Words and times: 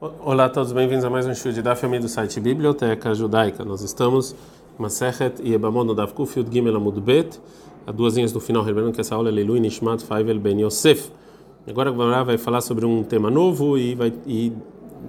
Olá 0.00 0.44
a 0.44 0.48
todos, 0.48 0.70
bem-vindos 0.70 1.04
a 1.04 1.10
mais 1.10 1.26
um 1.26 1.34
show 1.34 1.50
de 1.50 1.60
Daf 1.60 1.84
do 1.84 2.06
site 2.06 2.38
Biblioteca 2.38 3.12
Judaica. 3.16 3.64
Nós 3.64 3.82
estamos 3.82 4.32
Masechet 4.78 5.42
e 5.42 5.52
Ebamon 5.52 5.82
no 5.82 5.92
Daf 5.92 6.14
Kuf 6.14 6.38
Yud 6.38 6.54
Gimel 6.54 6.76
Amud 6.76 7.00
Bet, 7.00 7.40
a 7.84 7.90
duas 7.90 8.14
linhas 8.14 8.30
do 8.30 8.38
final, 8.38 8.62
lembrando 8.62 8.92
que 8.92 9.00
essa 9.00 9.16
aula 9.16 9.28
é 9.28 9.32
Leilu 9.32 9.56
Nishmat 9.56 10.04
Faivel 10.04 10.38
Ben 10.38 10.60
Yosef. 10.60 11.10
Agora 11.68 11.90
a 11.90 12.22
vai 12.22 12.38
falar 12.38 12.60
sobre 12.60 12.86
um 12.86 13.02
tema 13.02 13.28
novo 13.28 13.76
e 13.76 13.96
vai 13.96 14.12
e 14.24 14.52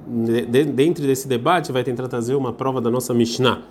de, 0.08 0.66
dentro 0.66 1.06
desse 1.06 1.28
debate 1.28 1.72
vai 1.72 1.84
tentar 1.84 2.08
trazer 2.08 2.34
uma 2.34 2.52
prova 2.52 2.82
da 2.82 2.90
nossa 2.90 3.14
Mishnah. 3.14 3.62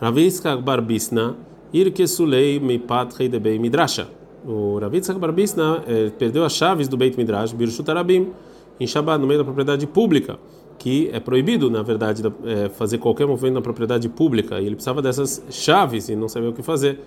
Raviska 0.00 0.56
Barbisna 0.56 1.36
Irkesulei 1.72 2.58
Mipat 2.58 3.22
Heidebei 3.22 3.56
Midrasha. 3.60 4.08
O 4.44 4.80
Ravitzak 4.80 5.16
Barbisna 5.16 5.84
eh, 5.86 6.10
perdeu 6.18 6.44
as 6.44 6.54
chaves 6.54 6.88
do 6.88 6.96
Beit 6.96 7.16
Midrash, 7.16 7.52
Birshut 7.52 7.88
Arabim, 7.88 8.32
em 8.78 8.86
Shabbat, 8.86 9.20
no 9.20 9.26
meio 9.26 9.38
da 9.38 9.44
propriedade 9.44 9.86
pública 9.86 10.38
que 10.78 11.10
é 11.12 11.20
proibido, 11.20 11.70
na 11.70 11.82
verdade, 11.82 12.22
é, 12.44 12.68
fazer 12.68 12.98
qualquer 12.98 13.26
movimento 13.26 13.54
na 13.54 13.62
propriedade 13.62 14.08
pública, 14.08 14.60
e 14.60 14.66
ele 14.66 14.74
precisava 14.74 15.00
dessas 15.02 15.42
chaves 15.50 16.08
e 16.08 16.16
não 16.16 16.28
sabia 16.28 16.50
o 16.50 16.52
que 16.52 16.62
fazer. 16.62 17.00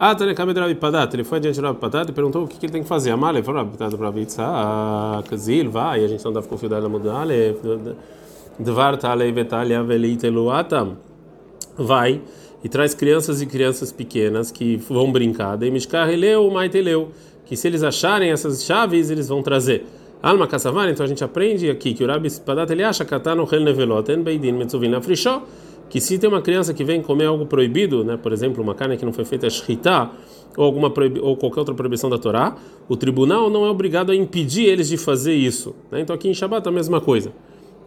Ah, 0.00 0.16
ele 0.20 1.24
foi 1.24 1.38
adiante 1.38 1.60
do 1.60 1.66
Rabi 1.66 1.80
Padat 1.80 2.08
e 2.08 2.12
perguntou 2.12 2.44
o 2.44 2.46
que, 2.46 2.64
ele 2.64 2.72
tem 2.72 2.82
que 2.82 2.88
fazer. 2.88 3.10
Amale, 3.10 3.42
falou, 3.42 3.64
Rabi 3.64 3.76
Padat, 3.76 4.00
Rabi 4.00 4.26
Tzak, 4.26 5.36
Zil, 5.36 5.70
vai, 5.70 6.04
a 6.04 6.08
gente 6.08 6.24
não 6.24 6.32
deve 6.32 6.46
confiar 6.46 6.68
dela 6.68 6.88
mudar, 6.88 7.26
Dvar 8.58 8.96
Talei 8.96 9.32
Vetalia 9.32 9.82
Veliteluatam, 9.82 10.96
vai 11.76 12.20
e 12.62 12.68
traz 12.68 12.94
crianças 12.94 13.40
e 13.42 13.46
crianças 13.46 13.92
pequenas 13.92 14.50
que 14.50 14.76
vão 14.76 15.10
brincar, 15.10 15.60
e 15.62 15.70
Mishkar 15.70 16.08
Eleu, 16.10 16.48
Maiteleu, 16.50 17.10
que 17.44 17.56
se 17.56 17.66
eles 17.66 17.82
acharem 17.82 18.30
essas 18.30 18.64
chaves, 18.64 19.10
eles 19.10 19.28
vão 19.28 19.42
trazer. 19.42 19.84
Alma 20.20 20.48
Kassavar, 20.48 20.88
então 20.88 21.04
a 21.04 21.08
gente 21.08 21.22
aprende 21.22 21.70
aqui 21.70 21.94
que 21.94 22.02
o 22.02 22.06
Rabi 22.06 22.28
Spadat 22.28 22.72
ele 22.72 22.82
acha 22.82 23.06
beidin 24.24 24.52
metzuvin 24.52 24.90
que 25.88 26.00
se 26.00 26.18
tem 26.18 26.28
uma 26.28 26.42
criança 26.42 26.74
que 26.74 26.84
vem 26.84 27.00
comer 27.00 27.26
algo 27.26 27.46
proibido, 27.46 28.04
né, 28.04 28.16
por 28.16 28.32
exemplo, 28.32 28.62
uma 28.62 28.74
carne 28.74 28.96
que 28.96 29.04
não 29.04 29.12
foi 29.12 29.24
feita 29.24 29.48
shritá, 29.48 30.10
ou 30.56 30.64
alguma 30.64 30.92
ou 31.22 31.36
qualquer 31.36 31.60
outra 31.60 31.74
proibição 31.74 32.10
da 32.10 32.18
Torá, 32.18 32.56
o 32.88 32.96
tribunal 32.96 33.48
não 33.48 33.64
é 33.64 33.70
obrigado 33.70 34.10
a 34.10 34.14
impedir 34.14 34.64
eles 34.64 34.88
de 34.88 34.96
fazer 34.96 35.34
isso. 35.34 35.74
Né? 35.90 36.00
Então 36.00 36.14
aqui 36.14 36.28
em 36.28 36.34
Shabbat 36.34 36.68
a 36.68 36.72
mesma 36.72 37.00
coisa. 37.00 37.32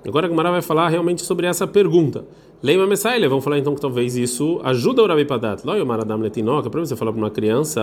Agora 0.07 0.25
a 0.25 0.29
Gemara 0.29 0.51
vai 0.51 0.61
falar 0.61 0.87
realmente 0.87 1.21
sobre 1.21 1.45
essa 1.45 1.67
pergunta. 1.67 2.25
Leima 2.63 2.85
Messaile, 2.85 3.27
vamos 3.27 3.43
falar 3.43 3.57
então 3.57 3.73
que 3.73 3.81
talvez 3.81 4.15
isso 4.15 4.61
ajuda 4.63 5.01
o 5.01 5.07
Rabi 5.07 5.25
Padat. 5.25 5.65
Lo 5.65 5.73
yomar 5.73 5.99
adam 6.01 6.19
letinoca, 6.19 6.69
para 6.69 6.79
você 6.79 6.95
falar 6.95 7.11
para 7.11 7.17
uma 7.19 7.31
criança 7.31 7.81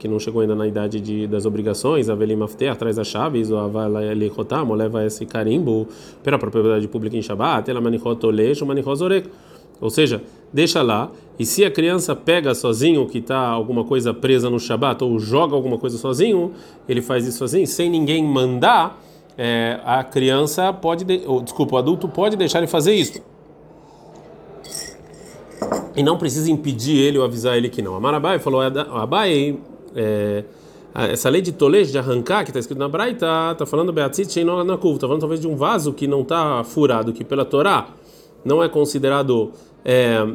que 0.00 0.08
não 0.08 0.18
chegou 0.18 0.40
ainda 0.40 0.56
na 0.56 0.66
idade 0.66 1.00
de, 1.00 1.28
das 1.28 1.46
obrigações, 1.46 2.08
a 2.08 2.14
velim 2.16 2.42
after, 2.42 2.72
atrás 2.72 2.96
das 2.96 3.06
chaves, 3.06 3.52
ou 3.52 3.58
a 3.58 3.66
ou 3.66 4.74
leva 4.74 5.06
esse 5.06 5.24
carimbo 5.26 5.86
pela 6.24 6.40
propriedade 6.40 6.88
pública 6.88 7.16
em 7.16 7.22
Shabbat, 7.22 7.70
ela 7.70 7.80
manichot 7.80 8.26
olesh, 8.26 8.60
ou 8.62 8.66
manichot 8.66 8.96
zorek. 8.96 9.30
Ou 9.80 9.90
seja, 9.90 10.20
deixa 10.52 10.82
lá, 10.82 11.08
e 11.38 11.46
se 11.46 11.64
a 11.64 11.70
criança 11.70 12.16
pega 12.16 12.52
sozinho 12.52 13.06
que 13.06 13.18
está 13.18 13.38
alguma 13.38 13.84
coisa 13.84 14.12
presa 14.12 14.50
no 14.50 14.58
Shabat, 14.58 15.04
ou 15.04 15.20
joga 15.20 15.54
alguma 15.54 15.78
coisa 15.78 15.98
sozinho, 15.98 16.50
ele 16.88 17.00
faz 17.00 17.24
isso 17.28 17.38
sozinho, 17.38 17.64
sem 17.64 17.88
ninguém 17.88 18.24
mandar, 18.24 19.00
é, 19.38 19.78
a 19.84 20.02
criança 20.02 20.72
pode, 20.72 21.04
de, 21.04 21.22
ou, 21.26 21.40
desculpa, 21.40 21.76
o 21.76 21.78
adulto 21.78 22.08
pode 22.08 22.36
deixar 22.36 22.58
ele 22.58 22.66
fazer 22.66 22.92
isso 22.92 23.35
e 25.94 26.02
não 26.02 26.18
precisa 26.18 26.50
impedir 26.50 26.98
ele 26.98 27.18
ou 27.18 27.24
avisar 27.24 27.56
ele 27.56 27.68
que 27.68 27.80
não. 27.80 27.94
Amarabai 27.94 28.38
falou, 28.38 28.60
Abai, 28.60 29.58
é, 29.94 30.44
essa 30.94 31.28
lei 31.28 31.42
de 31.42 31.52
tolej, 31.52 31.90
de 31.90 31.98
arrancar, 31.98 32.44
que 32.44 32.50
está 32.50 32.60
escrito 32.60 32.78
na 32.78 32.88
Braita, 32.88 33.26
está 33.52 33.66
falando 33.66 33.92
Beatzit 33.92 34.32
Sheino 34.32 34.62
na 34.64 34.76
curva, 34.76 34.96
está 34.96 35.06
falando 35.06 35.20
talvez 35.20 35.40
de 35.40 35.48
um 35.48 35.56
vaso 35.56 35.92
que 35.92 36.06
não 36.06 36.22
está 36.22 36.62
furado, 36.64 37.12
que 37.12 37.24
pela 37.24 37.44
Torá 37.44 37.88
não 38.44 38.62
é 38.62 38.68
considerado 38.68 39.52
é, 39.84 40.26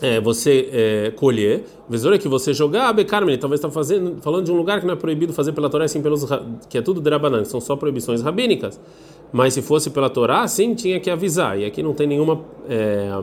é, 0.00 0.20
você 0.20 0.68
é, 0.72 1.10
colher, 1.12 1.64
vesoura 1.88 2.18
que 2.18 2.28
você 2.28 2.52
jogar, 2.54 2.88
a 2.88 2.92
Becarmen, 2.92 3.36
talvez 3.38 3.58
está 3.58 3.70
fazendo, 3.70 4.20
falando 4.22 4.46
de 4.46 4.52
um 4.52 4.56
lugar 4.56 4.80
que 4.80 4.86
não 4.86 4.94
é 4.94 4.96
proibido 4.96 5.32
fazer 5.32 5.52
pela 5.52 5.68
Torá, 5.68 5.84
assim 5.84 6.02
pelos, 6.02 6.26
que 6.68 6.78
é 6.78 6.82
tudo 6.82 7.00
Drabanan, 7.00 7.44
são 7.44 7.60
só 7.60 7.76
proibições 7.76 8.22
rabínicas. 8.22 8.80
Mas 9.32 9.54
se 9.54 9.62
fosse 9.62 9.90
pela 9.90 10.10
Torá, 10.10 10.46
sim, 10.46 10.74
tinha 10.74 11.00
que 11.00 11.08
avisar. 11.08 11.58
E 11.58 11.64
aqui 11.64 11.82
não 11.82 11.94
tem 11.94 12.06
nenhuma. 12.06 12.40
É, 12.68 13.22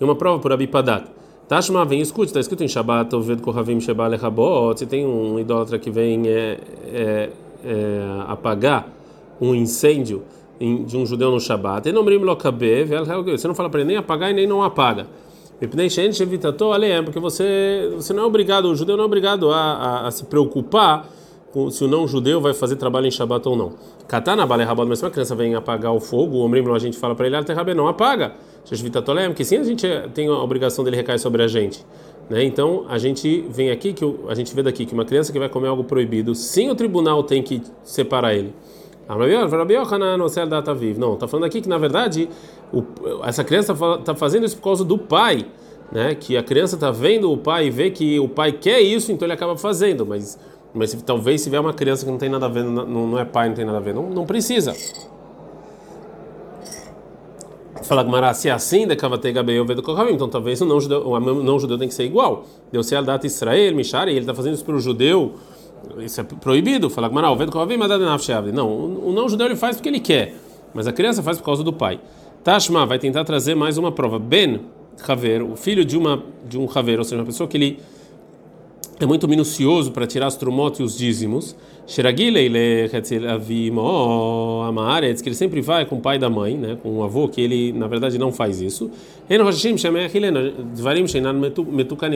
e 0.00 0.04
uma 0.04 0.14
prova 0.14 0.40
por 0.40 0.52
Abipadat. 0.52 1.06
Tashma 1.48 1.84
vem 1.84 2.00
escute, 2.00 2.28
está 2.28 2.40
escrito 2.40 2.64
em 2.64 2.68
Shabbat, 2.68 3.14
Oved 3.14 3.42
Kohavim 3.42 3.78
Sheba 3.78 4.06
Lechabot, 4.06 4.78
se 4.78 4.86
tem 4.86 5.04
um 5.06 5.38
idólatra 5.38 5.78
que 5.78 5.90
vem 5.90 6.26
é, 6.26 6.58
é, 6.86 7.30
é, 7.64 8.00
apagar 8.26 8.88
um 9.40 9.54
incêndio 9.54 10.22
de 10.58 10.96
um 10.96 11.04
judeu 11.04 11.30
no 11.30 11.38
Shabbat, 11.38 11.92
você 11.92 13.48
não 13.48 13.54
fala 13.54 13.68
para 13.68 13.80
ele 13.80 13.88
nem 13.88 13.96
apagar 13.98 14.30
e 14.30 14.34
nem 14.34 14.46
não 14.46 14.62
apaga. 14.62 15.06
Porque 15.58 17.20
você, 17.20 17.92
você 17.94 18.12
não 18.12 18.22
é 18.22 18.26
obrigado, 18.26 18.66
o 18.66 18.74
judeu 18.74 18.96
não 18.96 19.04
é 19.04 19.06
obrigado 19.06 19.50
a, 19.50 19.56
a, 19.56 20.06
a 20.06 20.10
se 20.10 20.24
preocupar 20.24 21.06
se 21.70 21.84
o 21.84 21.88
não 21.88 22.08
judeu 22.08 22.40
vai 22.40 22.52
fazer 22.52 22.76
trabalho 22.76 23.06
em 23.06 23.10
Shabbat 23.10 23.46
ou 23.48 23.56
não. 23.56 23.72
Katana 24.08 24.44
bale 24.44 24.64
rabot, 24.64 24.88
mas 24.88 24.98
se 24.98 25.04
uma 25.04 25.10
criança 25.10 25.34
vem 25.34 25.54
apagar 25.54 25.92
o 25.92 26.00
fogo, 26.00 26.38
o 26.38 26.40
homem 26.40 26.64
a 26.74 26.78
gente 26.78 26.98
fala 26.98 27.14
para 27.14 27.26
ele, 27.26 27.74
não 27.74 27.86
apaga. 27.86 28.32
Que 29.34 29.44
sim, 29.44 29.58
a 29.58 29.62
gente 29.64 29.86
tem 30.14 30.28
a 30.28 30.32
obrigação 30.32 30.84
dele 30.84 30.96
recair 30.96 31.18
sobre 31.18 31.42
a 31.42 31.46
gente. 31.46 31.84
Né? 32.28 32.44
Então 32.44 32.86
a 32.88 32.98
gente 32.98 33.44
vem 33.50 33.70
aqui 33.70 33.92
que 33.92 34.04
a 34.28 34.34
gente 34.34 34.54
vê 34.54 34.62
daqui 34.62 34.86
que 34.86 34.94
uma 34.94 35.04
criança 35.04 35.32
que 35.32 35.38
vai 35.38 35.48
comer 35.48 35.68
algo 35.68 35.84
proibido, 35.84 36.34
sim, 36.34 36.70
o 36.70 36.74
tribunal 36.74 37.22
tem 37.22 37.42
que 37.42 37.62
separar 37.82 38.34
ele. 38.34 38.54
Não, 40.98 41.14
está 41.14 41.28
falando 41.28 41.44
aqui 41.44 41.60
que 41.60 41.68
na 41.68 41.76
verdade 41.76 42.28
o, 42.72 42.82
essa 43.24 43.44
criança 43.44 43.74
está 43.98 44.14
fazendo 44.14 44.46
isso 44.46 44.56
por 44.56 44.64
causa 44.64 44.84
do 44.84 44.96
pai, 44.96 45.46
né? 45.92 46.14
Que 46.14 46.36
a 46.36 46.42
criança 46.42 46.76
está 46.76 46.90
vendo 46.90 47.30
o 47.30 47.36
pai 47.36 47.66
e 47.66 47.70
vê 47.70 47.90
que 47.90 48.18
o 48.18 48.28
pai 48.28 48.52
quer 48.52 48.80
isso, 48.80 49.12
então 49.12 49.26
ele 49.26 49.34
acaba 49.34 49.56
fazendo. 49.58 50.06
Mas, 50.06 50.38
mas 50.72 50.94
talvez 51.02 51.42
se 51.42 51.50
vier 51.50 51.60
uma 51.60 51.74
criança 51.74 52.06
que 52.06 52.10
não 52.10 52.18
tem 52.18 52.30
nada 52.30 52.46
a 52.46 52.48
ver, 52.48 52.64
não, 52.64 52.86
não 52.86 53.18
é 53.18 53.26
pai, 53.26 53.48
não 53.48 53.54
tem 53.54 53.66
nada 53.66 53.76
a 53.76 53.80
ver, 53.80 53.94
não, 53.94 54.08
não 54.08 54.24
precisa. 54.24 54.74
Fala 57.84 58.02
Gmará, 58.02 58.32
se 58.32 58.48
é 58.48 58.52
assim, 58.52 58.86
de 58.86 58.96
Vedo 59.66 59.82
Kohavim, 59.82 60.14
então 60.14 60.26
talvez 60.26 60.58
o 60.60 60.64
não 60.64 60.80
judeu, 60.80 61.06
o 61.06 61.20
não 61.20 61.58
judeu 61.58 61.76
tem 61.76 61.86
que 61.86 61.94
ser 61.94 62.04
igual. 62.04 62.46
Deu 62.72 62.82
se 62.82 62.98
data 63.02 63.26
Israel, 63.26 63.74
Mishari, 63.74 64.12
ele 64.12 64.20
está 64.20 64.34
fazendo 64.34 64.54
isso 64.54 64.64
para 64.64 64.74
o 64.74 64.80
judeu, 64.80 65.34
isso 65.98 66.18
é 66.18 66.24
proibido. 66.24 66.88
Fala 66.88 67.08
Gmará, 67.08 67.30
o 67.30 67.36
Vedo 67.36 67.52
Kohavim, 67.52 67.76
mas 67.76 67.90
Não, 68.52 68.68
o 68.68 69.12
não 69.12 69.28
judeu 69.28 69.46
ele 69.46 69.56
faz 69.56 69.76
porque 69.76 69.90
ele 69.90 70.00
quer, 70.00 70.34
mas 70.72 70.86
a 70.86 70.92
criança 70.92 71.22
faz 71.22 71.36
por 71.36 71.44
causa 71.44 71.62
do 71.62 71.74
pai. 71.74 72.00
Tashma 72.42 72.86
vai 72.86 72.98
tentar 72.98 73.22
trazer 73.24 73.54
mais 73.54 73.76
uma 73.76 73.92
prova. 73.92 74.18
Ben 74.18 74.60
Haver, 75.06 75.42
o 75.42 75.54
filho 75.54 75.84
de 75.84 75.98
uma 75.98 76.22
de 76.48 76.58
um 76.58 76.66
Haver, 76.74 76.98
ou 76.98 77.04
seja, 77.04 77.16
uma 77.16 77.26
pessoa 77.26 77.46
que 77.46 77.56
ele 77.56 77.80
é 79.04 79.06
muito 79.06 79.28
minucioso 79.28 79.92
para 79.92 80.06
tirar 80.06 80.26
as 80.26 80.36
trumot 80.36 80.80
e 80.80 80.84
os 80.84 80.96
dízimos. 80.96 81.54
que 85.22 85.28
ele 85.28 85.36
sempre 85.36 85.60
vai 85.60 85.84
com 85.84 85.96
o 85.96 86.00
pai 86.00 86.18
da 86.18 86.30
mãe, 86.30 86.56
né, 86.56 86.78
com 86.82 86.98
o 86.98 87.04
avô, 87.04 87.28
que 87.28 87.40
ele 87.40 87.72
na 87.72 87.86
verdade 87.86 88.18
não 88.18 88.32
faz 88.32 88.60
isso. 88.60 88.90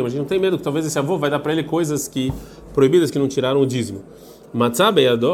A 0.07 0.09
gente 0.09 0.19
não 0.19 0.25
tem 0.25 0.39
medo 0.39 0.57
que 0.57 0.65
talvez 0.65 0.87
esse 0.87 0.99
avô 0.99 1.19
vai 1.19 1.29
dar 1.29 1.39
para 1.39 1.53
ele 1.53 1.63
coisas 1.63 2.09
que 2.09 2.33
proibidas 2.73 3.11
que 3.11 3.19
não 3.19 3.29
tiraram 3.29 3.61
o 3.61 3.67
dízimo. 3.67 4.03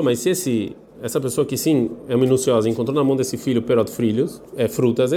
Mas 0.02 0.18
se 0.18 0.30
esse 0.30 0.76
essa 1.02 1.20
pessoa 1.20 1.44
que 1.44 1.56
sim 1.56 1.90
é 2.08 2.16
minuciosa 2.16 2.68
encontrou 2.68 2.94
na 2.94 3.04
mão 3.04 3.14
desse 3.14 3.36
filho 3.36 3.60
perot 3.60 3.90
filhos, 3.90 4.40
é 4.56 4.66
frutas, 4.66 5.12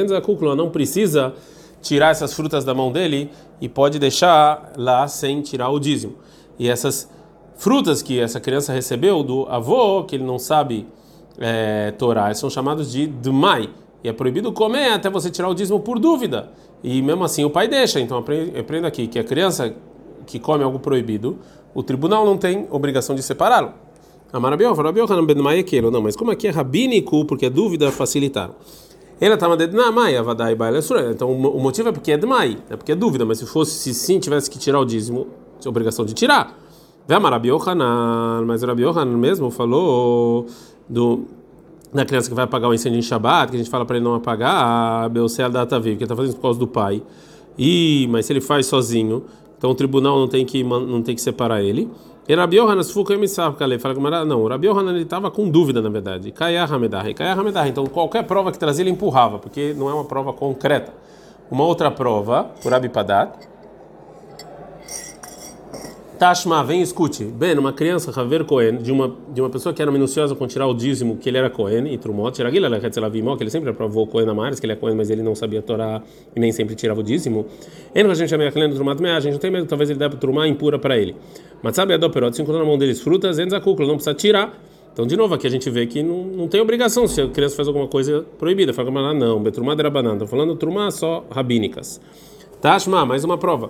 não 0.56 0.70
precisa 0.70 1.34
tirar 1.88 2.12
essas 2.12 2.34
frutas 2.34 2.66
da 2.66 2.74
mão 2.74 2.92
dele 2.92 3.30
e 3.62 3.70
pode 3.70 3.98
deixar 3.98 4.74
lá 4.78 5.08
sem 5.08 5.42
tirar 5.42 5.70
o 5.70 5.80
dízimo. 5.80 6.16
E 6.60 6.70
essas 6.70 7.10
frutas 7.56 8.02
que 8.02 8.20
essa 8.20 8.40
criança 8.40 8.74
recebeu 8.74 9.24
do 9.24 9.48
avô, 9.50 10.04
que 10.04 10.16
ele 10.16 10.24
não 10.24 10.38
sabe 10.38 10.88
é, 11.40 11.94
são 12.36 12.50
chamados 12.50 12.92
de 12.92 13.08
Dmai. 13.08 13.70
E 14.04 14.10
é 14.10 14.14
proibido 14.14 14.52
comer 14.52 14.92
até 14.92 15.10
você 15.10 15.30
tirar 15.30 15.50
o 15.50 15.56
dízimo 15.56 15.80
por 15.80 16.00
dúvida. 16.00 16.52
E 16.84 17.02
mesmo 17.02 17.24
assim 17.24 17.44
o 17.44 17.50
pai 17.50 17.68
deixa. 17.68 18.00
Então 18.00 18.18
aprenda 18.18 18.88
aqui 18.88 19.08
que 19.08 19.18
a 19.18 19.24
criança 19.24 19.74
que 20.26 20.40
come 20.40 20.64
algo 20.64 20.78
proibido, 20.78 21.40
o 21.74 21.82
tribunal 21.82 22.26
não 22.26 22.38
tem 22.38 22.68
obrigação 22.70 23.16
de 23.16 23.24
separá-lo. 23.24 23.74
Não, 25.90 26.02
mas 26.02 26.16
como 26.16 26.32
aqui 26.32 26.48
é 26.48 26.50
rabínico, 26.50 27.24
porque 27.24 27.46
a 27.46 27.50
dúvida 27.50 27.92
facilitaram. 27.92 28.56
Ela 29.20 29.34
estava 29.34 29.58
de 29.58 29.68
Namai, 29.68 30.16
Avadai 30.16 30.54
Baila 30.54 30.80
Então 31.12 31.32
o 31.32 31.60
motivo 31.60 31.90
é 31.90 31.92
porque 31.92 32.12
é 32.12 32.18
Dmai, 32.18 32.58
é 32.70 32.76
porque 32.76 32.92
é 32.92 32.96
dúvida, 32.96 33.26
mas 33.26 33.40
se 33.40 33.46
fosse, 33.46 33.72
se 33.72 33.94
sim 33.94 34.20
tivesse 34.20 34.50
que 34.50 34.60
tirar 34.60 34.80
o 34.80 34.86
dízimo, 34.86 35.28
tinha 35.60 35.70
obrigação 35.70 36.06
de 36.06 36.14
tirar. 36.14 36.56
Vema 37.08 37.30
Rabi 37.30 37.50
Yohanan, 37.50 38.44
mas 38.46 38.62
Rabi 38.62 38.84
mesmo 39.18 39.50
falou 39.50 40.46
do 40.88 41.26
da 41.94 42.06
criança 42.06 42.30
que 42.30 42.36
vai 42.36 42.44
apagar 42.44 42.70
o 42.70 42.74
incêndio 42.74 43.00
em 43.00 43.02
Shabbat, 43.02 43.50
que 43.50 43.56
a 43.56 43.60
gente 43.60 43.70
fala 43.70 43.86
para 43.86 43.96
ele 43.96 44.04
não 44.04 44.14
apagar, 44.14 45.06
a 45.06 45.10
Beocel 45.10 45.50
data 45.50 45.80
viva, 45.80 45.98
que 45.98 46.04
está 46.04 46.16
fazendo 46.16 46.36
por 46.36 46.42
causa 46.42 46.60
do 46.60 46.68
pai. 46.68 47.02
E 47.58 48.08
mas 48.12 48.26
se 48.26 48.34
ele 48.34 48.42
faz 48.42 48.66
sozinho, 48.66 49.24
então 49.58 49.72
o 49.72 49.76
tribunal 49.76 50.20
não 50.20 50.28
tem 50.28 50.46
que 50.46 50.64
não 50.64 51.02
tem 51.02 51.16
que 51.16 51.22
separar 51.22 51.64
ele. 51.64 51.90
E 52.30 52.36
Rabi 52.36 52.58
Yohanan 52.58 52.84
Sfuka 52.84 53.14
Emisavkale, 53.14 53.80
fala 53.80 53.94
Gamara, 53.94 54.26
não, 54.26 54.42
o 54.42 54.50
Rabi 54.50 54.68
Yohanan 54.68 55.00
estava 55.00 55.32
com 55.32 55.50
dúvida 55.50 55.82
na 55.82 55.88
verdade. 55.88 56.30
Kaya 56.34 56.66
Hamedah, 56.66 57.14
Kaya 57.14 57.32
Hamedah, 57.32 57.70
então 57.70 57.86
qualquer 57.86 58.24
prova 58.24 58.52
que 58.52 58.60
trazia 58.60 58.84
ele 58.84 58.92
empurrava, 58.92 59.40
porque 59.40 59.74
não 59.78 59.90
é 59.90 59.94
uma 59.94 60.04
prova 60.04 60.34
concreta. 60.34 60.92
Uma 61.50 61.64
outra 61.64 61.90
prova, 61.90 62.44
por 62.62 62.74
Rabi 62.74 62.90
Padat, 62.90 63.32
Tashma, 66.18 66.64
vem 66.64 66.82
escute. 66.82 67.24
Ben, 67.24 67.58
uma 67.60 67.72
criança, 67.72 68.12
Haver 68.20 68.44
Cohen, 68.44 68.78
de 68.78 68.92
uma, 68.92 69.16
de 69.32 69.40
uma 69.40 69.52
pessoa 69.52 69.72
que 69.72 69.82
era 69.82 69.92
minuciosa 69.92 70.34
com 70.34 70.48
tirar 70.48 70.66
o 70.66 70.74
dízimo, 70.74 71.18
que 71.18 71.30
ele 71.30 71.38
era 71.38 71.48
Cohen, 71.48 71.94
e 71.94 71.98
Trumot, 71.98 72.36
que 72.36 73.44
ele 73.44 73.50
sempre 73.52 73.70
aprovou 73.70 74.08
Cohen 74.08 74.28
Amares, 74.28 74.60
que 74.60 74.66
ele 74.66 74.74
é 74.74 74.76
Cohen, 74.76 74.96
mas 74.96 75.12
ele 75.12 75.22
não 75.22 75.36
sabia 75.36 75.62
Torá 75.62 76.02
e 76.36 76.40
nem 76.40 76.52
sempre 76.52 76.76
tirava 76.76 77.02
o 77.02 77.04
dízimo. 77.04 77.46
Ele, 77.94 78.10
a 78.10 78.14
gente 78.16 78.30
chama 78.30 78.50
de 78.50 78.74
Trumat 78.74 79.00
a 79.00 79.20
gente 79.20 79.34
não 79.34 79.40
tem 79.40 79.52
medo, 79.52 79.68
talvez 79.68 79.92
ele 79.92 80.00
dê 80.00 80.10
para 80.10 80.18
Trumá 80.18 80.48
impura 80.48 80.80
para 80.80 80.98
ele. 80.98 81.16
Mas 81.62 81.76
sabe, 81.76 81.94
a 81.94 81.98
Doperot, 81.98 82.36
se 82.36 82.42
encontrou 82.42 82.64
na 82.64 82.68
mão 82.68 82.80
deles 82.80 83.00
frutas, 83.00 83.38
a 83.38 83.62
Kukla, 83.62 83.86
não 83.86 83.96
precisa 83.96 84.16
tirar. 84.16 84.60
Então, 84.94 85.06
de 85.06 85.16
novo, 85.16 85.36
aqui 85.36 85.46
a 85.46 85.52
gente 85.52 85.70
vê 85.70 85.86
que 85.86 86.02
não, 86.02 86.24
não 86.24 86.48
tem 86.48 86.60
obrigação 86.60 87.08
se 87.08 87.22
a 87.22 87.28
criança 87.28 87.56
faz 87.56 87.68
alguma 87.68 87.88
coisa 87.88 88.26
proibida. 88.40 88.74
Fala, 88.74 89.14
não, 89.14 89.40
Betrumá 89.40 89.74
era 89.74 89.92
banana. 89.92 90.16
Estou 90.16 90.28
falando 90.28 90.56
Trumá 90.56 90.90
só 90.90 91.24
rabínicas. 91.30 92.02
Tashma, 92.60 93.06
mais 93.06 93.24
uma 93.24 93.38
prova. 93.38 93.70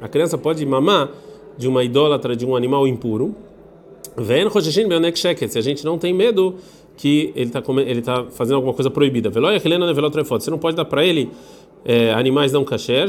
A 0.00 0.08
criança 0.08 0.38
pode 0.38 0.64
mamar 0.66 1.10
de 1.56 1.68
uma 1.68 1.84
idólatra, 1.84 2.34
de 2.34 2.44
um 2.46 2.56
animal 2.56 2.86
impuro. 2.86 3.34
Se 4.16 5.58
a 5.58 5.62
gente 5.62 5.84
não 5.84 5.98
tem 5.98 6.12
medo 6.12 6.56
que 6.96 7.32
ele 7.34 7.50
está 7.50 7.62
ele 7.86 8.02
tá 8.02 8.26
fazendo 8.30 8.56
alguma 8.56 8.74
coisa 8.74 8.90
proibida. 8.90 9.30
Você 9.30 10.50
não 10.50 10.58
pode 10.58 10.76
dar 10.76 10.84
para 10.84 11.04
ele 11.04 11.30
animais 12.14 12.52
não 12.52 12.64
kasher, 12.64 13.06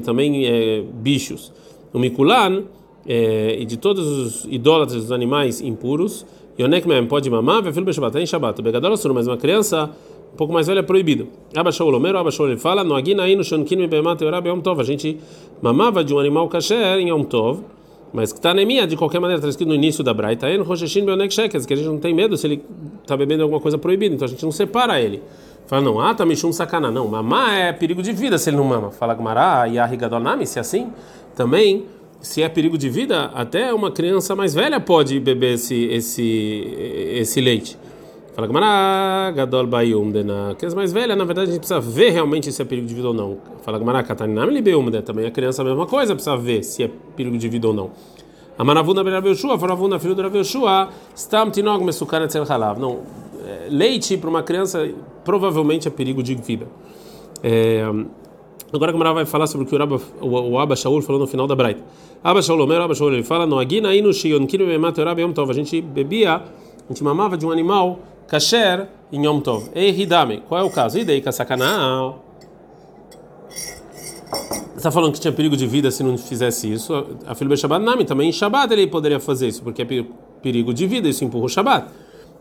também 0.00 0.46
é, 0.46 0.82
bichos. 0.82 1.52
O 1.92 1.98
mikulan 1.98 2.64
e 3.06 3.64
de 3.64 3.76
todos 3.76 4.06
os 4.06 4.44
idólatras 4.50 5.02
dos 5.02 5.12
animais 5.12 5.60
impuros. 5.60 6.26
Yonek 6.58 6.86
pode 7.06 7.28
mamar, 7.28 7.62
vai 7.62 7.72
filho 7.72 7.84
Shabbat, 7.92 8.18
em 8.18 8.26
Shabbat. 8.26 8.60
O 8.60 8.62
begador 8.62 8.90
mas 9.12 9.26
uma 9.26 9.36
criança 9.36 9.90
um 10.34 10.36
pouco 10.36 10.52
mais 10.52 10.66
velho 10.66 10.80
é 10.80 10.82
proibido. 10.82 11.28
Abba 11.54 11.70
Shaul 11.70 11.94
Omer, 11.94 12.16
Abba 12.16 12.32
Shaul 12.32 12.50
ele 12.50 12.58
fala, 12.58 12.82
no 12.82 12.96
Agina 12.96 13.22
aí 13.22 13.36
no 13.36 13.44
Shonkin 13.44 13.76
me 13.76 13.86
bemat 13.86 14.20
eurab 14.20 14.48
Yom 14.48 14.60
Tov. 14.60 14.80
A 14.80 14.84
gente 14.84 15.16
mamava 15.62 16.02
de 16.02 16.12
um 16.12 16.18
animal 16.18 16.48
kasher 16.48 16.98
em 16.98 17.10
Yom 17.10 17.22
Tov, 17.22 17.60
mas 18.12 18.32
que 18.32 18.40
está 18.40 18.50
anemia, 18.50 18.84
de 18.84 18.96
qualquer 18.96 19.20
maneira, 19.20 19.38
está 19.38 19.48
escrito 19.48 19.68
no 19.68 19.74
início 19.76 20.02
da 20.02 20.12
Braita, 20.12 20.48
no 20.58 20.64
Rosheshin 20.64 21.04
Beonek 21.04 21.32
Shekes, 21.32 21.64
que 21.64 21.72
a 21.72 21.76
gente 21.76 21.86
não 21.86 21.98
tem 21.98 22.12
medo 22.12 22.36
se 22.36 22.48
ele 22.48 22.64
está 23.00 23.16
bebendo 23.16 23.44
alguma 23.44 23.60
coisa 23.60 23.78
proibida, 23.78 24.12
então 24.12 24.26
a 24.26 24.28
gente 24.28 24.42
não 24.42 24.50
separa 24.50 25.00
ele. 25.00 25.22
Fala, 25.66 25.82
não, 25.82 26.00
ah, 26.00 26.12
tá 26.12 26.26
mexendo 26.26 26.52
sacana. 26.52 26.90
Não, 26.90 27.06
mamar 27.06 27.54
é 27.54 27.72
perigo 27.72 28.02
de 28.02 28.12
vida 28.12 28.36
se 28.36 28.50
ele 28.50 28.56
não 28.56 28.64
mama. 28.64 28.90
Fala 28.90 29.14
Gmará, 29.14 29.68
e 29.68 29.78
a 29.78 29.86
Rigadonami, 29.86 30.46
se 30.48 30.58
é 30.58 30.60
assim, 30.60 30.88
também, 31.36 31.84
se 32.20 32.42
é 32.42 32.48
perigo 32.48 32.76
de 32.76 32.88
vida, 32.88 33.30
até 33.34 33.72
uma 33.72 33.92
criança 33.92 34.34
mais 34.34 34.52
velha 34.52 34.80
pode 34.80 35.20
beber 35.20 35.54
esse, 35.54 35.84
esse, 35.84 36.76
esse 37.14 37.40
leite. 37.40 37.78
Fala 38.34 38.48
Gamara, 38.48 39.30
Gadol 39.30 39.68
Bayumdena. 39.68 40.56
As 40.60 40.74
mais 40.74 40.92
velhas, 40.92 41.16
na 41.16 41.24
verdade, 41.24 41.50
a 41.50 41.52
gente 41.52 41.60
precisa 41.60 41.78
ver 41.80 42.10
realmente 42.10 42.50
se 42.50 42.60
é 42.60 42.64
perigo 42.64 42.84
de 42.84 42.92
vida 42.92 43.06
ou 43.06 43.14
não. 43.14 43.38
Fala 43.62 43.78
Gamara, 43.78 44.02
Kataninam 44.02 44.46
Libeumde. 44.46 45.02
Também 45.02 45.24
a 45.24 45.30
criança 45.30 45.62
a 45.62 45.64
mesma 45.64 45.86
coisa, 45.86 46.16
precisa 46.16 46.36
ver 46.36 46.64
se 46.64 46.82
é 46.82 46.90
perigo 47.14 47.38
de 47.38 47.48
vida 47.48 47.68
ou 47.68 47.72
não. 47.72 47.92
Amaravuna 48.58 49.04
Berav 49.04 49.24
Yoshua, 49.28 49.56
Faravuna 49.56 50.00
filho 50.00 50.16
do 50.16 50.22
Rav 50.22 50.36
Yoshua, 50.36 50.88
Stam 51.14 51.52
Tinog 51.52 51.84
Mesukana 51.84 52.26
Tzel 52.26 52.42
Halav. 52.42 52.80
Não, 52.80 53.02
é, 53.46 53.68
leite 53.70 54.16
para 54.16 54.28
uma 54.28 54.42
criança 54.42 54.90
provavelmente 55.24 55.86
é 55.86 55.90
perigo 55.92 56.20
de 56.20 56.34
vida. 56.34 56.66
É, 57.40 57.84
agora 58.72 58.90
a 58.90 58.92
Gamara 58.92 59.12
vai 59.12 59.26
falar 59.26 59.46
sobre 59.46 59.64
o 59.64 59.68
que 59.68 59.76
o, 59.76 59.78
Rabba, 59.78 60.00
o, 60.20 60.26
o 60.26 60.58
Abba 60.58 60.74
Shaul 60.74 61.00
falou 61.02 61.20
no 61.20 61.28
final 61.28 61.46
da 61.46 61.54
Braita. 61.54 61.84
Abba 62.24 62.42
Shaul, 62.42 62.58
o 62.58 62.72
Abba 62.72 62.96
Shaul, 62.96 63.12
ele 63.12 63.22
fala: 63.22 63.46
No 63.46 63.60
Agina 63.60 63.94
Inu 63.94 64.12
Shion 64.12 64.44
Kiru 64.44 64.66
Bemat 64.66 64.98
Rabbi 64.98 65.22
Yom 65.22 65.32
Tov. 65.32 65.50
A 65.50 65.54
gente 65.54 65.80
bebia, 65.80 66.34
a 66.34 66.42
gente 66.88 67.04
mamava 67.04 67.36
de 67.36 67.46
um 67.46 67.52
animal 67.52 68.00
kasher 68.26 68.88
em 69.12 69.24
Yom 69.24 69.40
Tov. 69.40 69.70
Ei, 69.74 69.90
Hidame, 69.90 70.42
qual 70.48 70.60
é 70.60 70.64
o 70.64 70.70
caso? 70.70 70.98
Idei 70.98 71.22
sacanão. 71.32 72.22
Está 74.76 74.90
falando 74.90 75.12
que 75.12 75.20
tinha 75.20 75.32
perigo 75.32 75.56
de 75.56 75.66
vida 75.66 75.90
se 75.90 76.02
não 76.02 76.18
fizesse 76.18 76.70
isso. 76.70 76.92
A 77.26 77.34
filha 77.34 77.56
Shabbat 77.56 77.84
Nami 77.84 78.04
também 78.04 78.28
em 78.28 78.32
Shabbat 78.32 78.72
ele 78.72 78.86
poderia 78.86 79.18
fazer 79.18 79.48
isso, 79.48 79.62
porque 79.62 79.82
é 79.82 80.04
perigo 80.42 80.74
de 80.74 80.86
vida, 80.86 81.08
isso 81.08 81.24
empurra 81.24 81.46
o 81.46 81.48
Shabbat. 81.48 81.88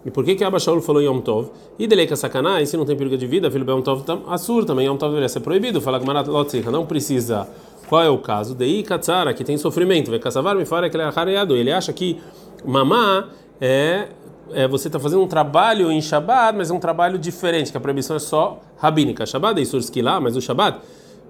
E 0.06 0.12
por 0.12 0.26
que 0.26 0.36
que 0.36 0.44
Abba 0.44 0.60
Shaul 0.60 0.82
falou 0.82 1.02
Yom 1.02 1.22
Tov? 1.22 1.52
E 1.80 1.88
dele 1.88 2.06
que 2.06 2.16
sacanagem, 2.16 2.66
se 2.66 2.76
não 2.76 2.86
tem 2.86 2.98
perigo 2.98 3.18
de 3.18 3.26
vida, 3.26 3.50
filho 3.50 3.70
Yom 3.70 3.82
Tov 3.82 4.04
assur 4.28 4.66
também 4.66 4.88
Yom 4.88 4.98
Tov 4.98 5.12
deveria 5.12 5.30
ser 5.30 5.40
proibido. 5.40 5.80
Fala 5.80 6.00
que 6.00 6.06
Marat 6.06 6.28
não 6.70 6.86
precisa. 6.86 7.48
Qual 7.88 8.02
é 8.02 8.10
o 8.10 8.18
caso? 8.18 8.56
Dei 8.56 8.84
Katsara, 8.84 9.34
que 9.34 9.44
tem 9.44 9.58
sofrimento. 9.58 10.10
Vai 10.10 10.20
caçavar 10.20 10.56
me 10.56 10.66
fala 10.66 10.90
que 10.90 10.98
ele 10.98 11.04
é 11.04 11.12
hareado. 11.16 11.56
Ele 11.56 11.72
acha 11.72 11.94
que 11.94 12.20
mamá 12.66 13.30
é 13.62 14.08
é, 14.52 14.68
você 14.68 14.88
está 14.88 15.00
fazendo 15.00 15.22
um 15.22 15.28
trabalho 15.28 15.92
em 15.92 16.02
Shabbat, 16.02 16.58
mas 16.58 16.70
é 16.70 16.74
um 16.74 16.80
trabalho 16.80 17.18
diferente, 17.18 17.72
que 17.72 17.78
a 17.78 17.82
proibição 17.82 18.16
é 18.16 18.20
só 18.20 18.60
rabínica. 18.78 19.26
Shabbat 19.26 19.62
é 19.62 20.02
lá, 20.02 20.20
mas 20.20 20.36
o 20.36 20.42
Shabbat, 20.42 20.80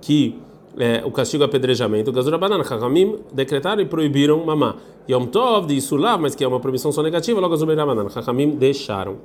que 0.02 0.40
é, 0.78 1.04
o 1.06 1.12
castigo 1.12 1.44
é 1.44 1.46
apedrejamento, 1.46 2.10
o 2.10 2.14
Gazura 2.14 2.38
Banana, 2.38 2.64
Chachamim 2.64 3.20
decretaram 3.32 3.82
e 3.82 3.86
proibiram 3.86 4.44
mamá. 4.46 4.76
Yom 5.10 5.26
Tov 5.26 5.68
de 5.68 5.76
Isur 5.76 6.00
mas 6.20 6.34
que 6.34 6.44
é 6.44 6.48
uma 6.48 6.60
proibição 6.60 6.92
só 6.92 7.04
negativa, 7.04 7.40
logo 7.40 7.52
Gazura 7.52 7.76
Banana, 7.76 8.10
Chachamim 8.10 8.52
deixaram. 8.52 9.18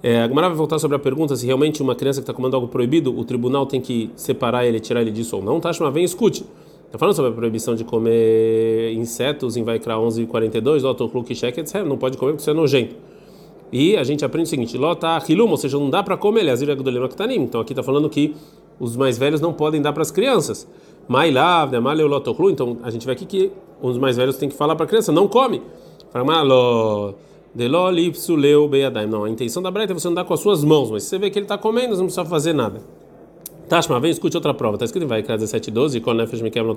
É, 0.00 0.22
a 0.22 0.28
Gemara 0.28 0.48
vai 0.48 0.56
voltar 0.56 0.78
sobre 0.78 0.96
a 0.96 1.00
pergunta 1.00 1.34
se 1.34 1.44
realmente 1.44 1.82
uma 1.82 1.94
criança 1.96 2.20
que 2.20 2.22
está 2.22 2.32
comendo 2.32 2.54
algo 2.54 2.68
proibido, 2.68 3.16
o 3.18 3.24
tribunal 3.24 3.66
tem 3.66 3.80
que 3.80 4.10
separar 4.14 4.64
ele, 4.64 4.78
tirar 4.78 5.00
ele 5.00 5.10
disso 5.10 5.36
ou 5.36 5.42
não. 5.42 5.58
Tashma, 5.58 5.90
vem 5.90 6.04
escute. 6.04 6.44
Está 6.88 6.98
falando 6.98 7.14
sobre 7.14 7.30
a 7.30 7.34
proibição 7.34 7.74
de 7.74 7.84
comer 7.84 8.94
insetos 8.94 9.58
em 9.58 9.62
Vaikra 9.62 9.98
11 9.98 10.22
e 10.22 10.26
42, 10.26 10.82
não 11.84 11.98
pode 11.98 12.16
comer 12.16 12.32
porque 12.32 12.40
isso 12.40 12.48
é 12.50 12.54
nojento. 12.54 12.96
E 13.70 13.94
a 13.94 14.02
gente 14.02 14.24
aprende 14.24 14.46
o 14.46 14.50
seguinte: 14.50 14.78
lota 14.78 15.22
hilum, 15.28 15.50
ou 15.50 15.56
seja, 15.58 15.78
não 15.78 15.90
dá 15.90 16.02
para 16.02 16.16
comer, 16.16 16.46
Então 17.28 17.60
aqui 17.60 17.74
está 17.74 17.82
falando 17.82 18.08
que 18.08 18.34
os 18.80 18.96
mais 18.96 19.18
velhos 19.18 19.38
não 19.38 19.52
podem 19.52 19.82
dar 19.82 19.92
para 19.92 20.00
as 20.00 20.10
crianças. 20.10 20.66
Mailav, 21.06 21.74
então 22.50 22.78
a 22.82 22.90
gente 22.90 23.04
vê 23.04 23.12
aqui 23.12 23.26
que 23.26 23.52
os 23.82 23.98
mais 23.98 24.16
velhos 24.16 24.38
têm 24.38 24.48
que 24.48 24.56
falar 24.56 24.74
para 24.74 24.86
a 24.86 24.88
criança: 24.88 25.12
não 25.12 25.28
come. 25.28 25.60
Não, 29.06 29.24
a 29.24 29.28
intenção 29.30 29.62
da 29.62 29.70
breta 29.70 29.92
é 29.92 29.94
você 29.94 30.08
andar 30.08 30.24
com 30.24 30.32
as 30.32 30.40
suas 30.40 30.64
mãos, 30.64 30.90
mas 30.90 31.02
se 31.02 31.10
você 31.10 31.18
vê 31.18 31.28
que 31.28 31.38
ele 31.38 31.44
está 31.44 31.58
comendo, 31.58 31.88
você 31.88 31.98
não 31.98 32.06
precisa 32.06 32.24
fazer 32.24 32.54
nada. 32.54 32.80
Tashma, 33.68 34.00
vem, 34.00 34.10
escute 34.10 34.36
outra 34.36 34.54
prova. 34.54 34.76
Está 34.76 34.86
escrito 34.86 35.04
em 35.04 35.06
Vaikra 35.06 35.36
17, 35.36 35.70
12, 35.70 36.00
quando 36.00 36.18
Nefesh 36.18 36.40
me 36.40 36.50
quebra 36.50 36.68
no 36.68 36.74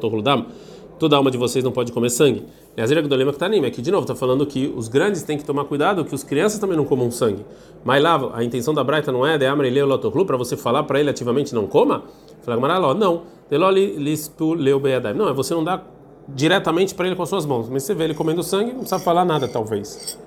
toda 0.99 1.15
alma 1.15 1.31
de 1.31 1.37
vocês 1.37 1.63
não 1.63 1.71
pode 1.71 1.91
comer 1.91 2.09
sangue. 2.09 2.43
E 2.75 2.81
as 2.81 2.91
que 3.33 3.39
tá 3.39 3.47
aqui 3.65 3.81
de 3.81 3.89
novo 3.89 4.03
está 4.03 4.13
falando 4.13 4.45
que 4.45 4.71
os 4.75 4.87
grandes 4.87 5.23
têm 5.23 5.37
que 5.37 5.45
tomar 5.45 5.65
cuidado, 5.65 6.03
que 6.03 6.13
os 6.13 6.23
crianças 6.23 6.59
também 6.59 6.75
não 6.75 6.85
comam 6.85 7.09
sangue. 7.09 7.45
Mas 7.83 8.03
lá 8.03 8.31
a 8.35 8.43
intenção 8.43 8.73
da 8.73 8.83
Braita 8.83 9.11
não 9.11 9.25
é 9.25 9.37
de 9.37 9.45
amre 9.45 9.69
leu 9.69 9.87
para 10.25 10.37
você 10.37 10.57
falar 10.57 10.83
para 10.83 10.99
ele 10.99 11.09
ativamente 11.09 11.55
não 11.55 11.65
coma? 11.65 12.03
Fala 12.43 12.93
não. 12.93 13.23
Não, 15.15 15.29
é 15.29 15.33
você 15.33 15.53
não 15.53 15.63
dá 15.63 15.81
diretamente 16.27 16.93
para 16.93 17.07
ele 17.07 17.15
com 17.15 17.23
as 17.23 17.29
suas 17.29 17.45
mãos, 17.45 17.69
mas 17.69 17.83
você 17.83 17.93
vê 17.95 18.03
ele 18.03 18.13
comendo 18.13 18.43
sangue, 18.43 18.71
não 18.71 18.81
precisa 18.81 18.99
falar 18.99 19.25
nada 19.25 19.47
talvez. 19.47 20.19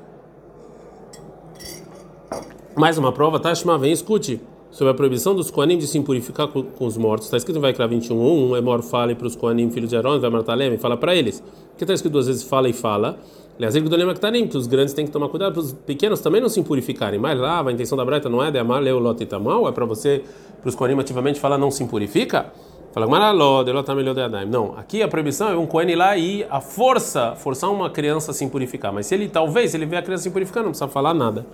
Mais 2.74 2.98
uma 2.98 3.12
prova, 3.12 3.38
Tashma, 3.38 3.78
vem 3.78 3.92
escute 3.92 4.40
sobre 4.74 4.90
a 4.90 4.94
proibição 4.94 5.36
dos 5.36 5.52
Koanim 5.52 5.78
de 5.78 5.86
se 5.86 5.96
impurificar 5.96 6.48
com, 6.48 6.64
com 6.64 6.84
os 6.84 6.96
mortos. 6.96 7.28
Está 7.28 7.36
escrito 7.36 7.58
em 7.58 7.60
Vaikra 7.60 7.86
21, 7.86 8.50
1, 8.50 8.56
é 8.56 8.60
mor 8.60 8.82
fale 8.82 9.14
para 9.14 9.28
os 9.28 9.36
Koanim, 9.36 9.70
filhos 9.70 9.88
de 9.88 9.96
Aaron, 9.96 10.18
vai 10.18 10.28
matar 10.28 10.60
e 10.60 10.76
fala 10.78 10.96
para 10.96 11.14
eles. 11.14 11.40
Porque 11.70 11.84
está 11.84 11.94
escrito 11.94 12.12
duas 12.12 12.26
vezes 12.26 12.42
fala 12.42 12.68
e 12.68 12.72
fala. 12.72 13.16
Aliás, 13.56 13.76
ele 13.76 13.88
que 13.88 13.94
está 13.94 14.32
que 14.32 14.56
os 14.56 14.66
grandes 14.66 14.92
têm 14.92 15.06
que 15.06 15.12
tomar 15.12 15.28
cuidado 15.28 15.52
para 15.52 15.62
os 15.62 15.72
pequenos 15.72 16.18
também 16.18 16.40
não 16.40 16.48
se 16.48 16.58
impurificarem. 16.58 17.20
Mas 17.20 17.38
lá, 17.38 17.64
a 17.64 17.72
intenção 17.72 17.96
da 17.96 18.04
Breta 18.04 18.28
não 18.28 18.42
é 18.42 18.50
de 18.50 18.58
amar 18.58 18.82
Leolot 18.82 19.22
e 19.22 19.26
Tamal, 19.26 19.68
é 19.68 19.70
para 19.70 19.84
você, 19.84 20.24
para 20.60 20.68
os 20.68 20.74
Koanim 20.74 20.98
ativamente 20.98 21.38
falar 21.38 21.56
não 21.56 21.70
se 21.70 21.84
impurifica. 21.84 22.52
Fala, 22.92 23.06
Maraló, 23.06 23.62
melhor 23.94 24.14
de 24.14 24.20
Adaim. 24.22 24.46
Não, 24.46 24.76
aqui 24.76 25.04
a 25.04 25.08
proibição 25.08 25.48
é 25.50 25.56
um 25.56 25.66
Kohen 25.66 25.90
ir 25.90 25.94
lá 25.94 26.16
e 26.16 26.44
a 26.50 26.60
força, 26.60 27.36
forçar 27.36 27.70
uma 27.70 27.90
criança 27.90 28.32
a 28.32 28.34
se 28.34 28.44
impurificar. 28.44 28.92
Mas 28.92 29.06
se 29.06 29.14
ele, 29.14 29.28
talvez, 29.28 29.72
ele 29.72 29.86
vê 29.86 29.96
a 29.96 30.02
criança 30.02 30.24
se 30.24 30.28
impurificar, 30.28 30.64
não 30.64 30.70
precisa 30.70 30.88
falar 30.88 31.14
nada. 31.14 31.46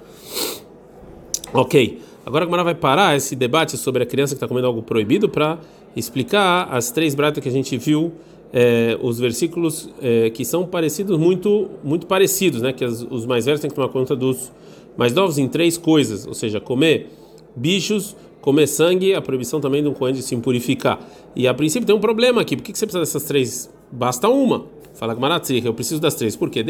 Ok. 1.53 2.10
Agora 2.25 2.45
a 2.45 2.47
Gemara 2.47 2.65
vai 2.65 2.75
parar 2.75 3.17
esse 3.17 3.35
debate 3.35 3.77
sobre 3.77 4.03
a 4.03 4.07
criança 4.07 4.35
que 4.35 4.37
está 4.37 4.47
comendo 4.47 4.67
algo 4.67 4.83
proibido 4.83 5.29
para 5.29 5.59
explicar 5.97 6.69
as 6.71 6.91
três 6.91 7.15
bratas 7.15 7.43
que 7.43 7.49
a 7.49 7.53
gente 7.53 7.77
viu, 7.77 8.12
é, 8.53 8.99
os 9.00 9.19
versículos 9.19 9.89
é, 10.03 10.29
que 10.31 10.45
são 10.45 10.67
parecidos, 10.67 11.19
muito, 11.19 11.71
muito 11.83 12.07
parecidos, 12.07 12.61
né? 12.61 12.73
Que 12.73 12.85
as, 12.85 13.03
os 13.03 13.25
mais 13.25 13.47
velhos 13.47 13.61
têm 13.61 13.71
que 13.71 13.77
tomar 13.77 13.89
conta 13.89 14.15
dos 14.15 14.53
mais 14.97 15.12
novos 15.15 15.39
em 15.39 15.49
três 15.49 15.79
coisas, 15.79 16.27
ou 16.27 16.35
seja, 16.35 16.61
comer 16.61 17.11
bichos, 17.57 18.17
comer 18.41 18.67
sangue, 18.67 19.15
a 19.15 19.21
proibição 19.21 19.61
também 19.61 19.83
de 19.83 19.89
um 19.89 19.95
coelho 19.95 20.17
de 20.17 20.23
se 20.23 20.35
impurificar. 20.35 20.99
E 21.35 21.47
a 21.47 21.55
princípio 21.55 21.87
tem 21.87 21.95
um 21.95 22.00
problema 22.00 22.43
aqui, 22.43 22.57
por 22.57 22.62
que, 22.62 22.73
que 22.73 22.79
você 22.79 22.87
precisa 22.87 23.00
dessas 23.00 23.25
três? 23.25 23.71
Basta 23.91 24.29
uma. 24.29 24.67
Fala 24.94 25.14
Gmaratzir, 25.14 25.64
eu 25.64 25.73
preciso 25.73 26.00
das 26.00 26.14
três. 26.14 26.37
Por 26.37 26.50
quê? 26.50 26.64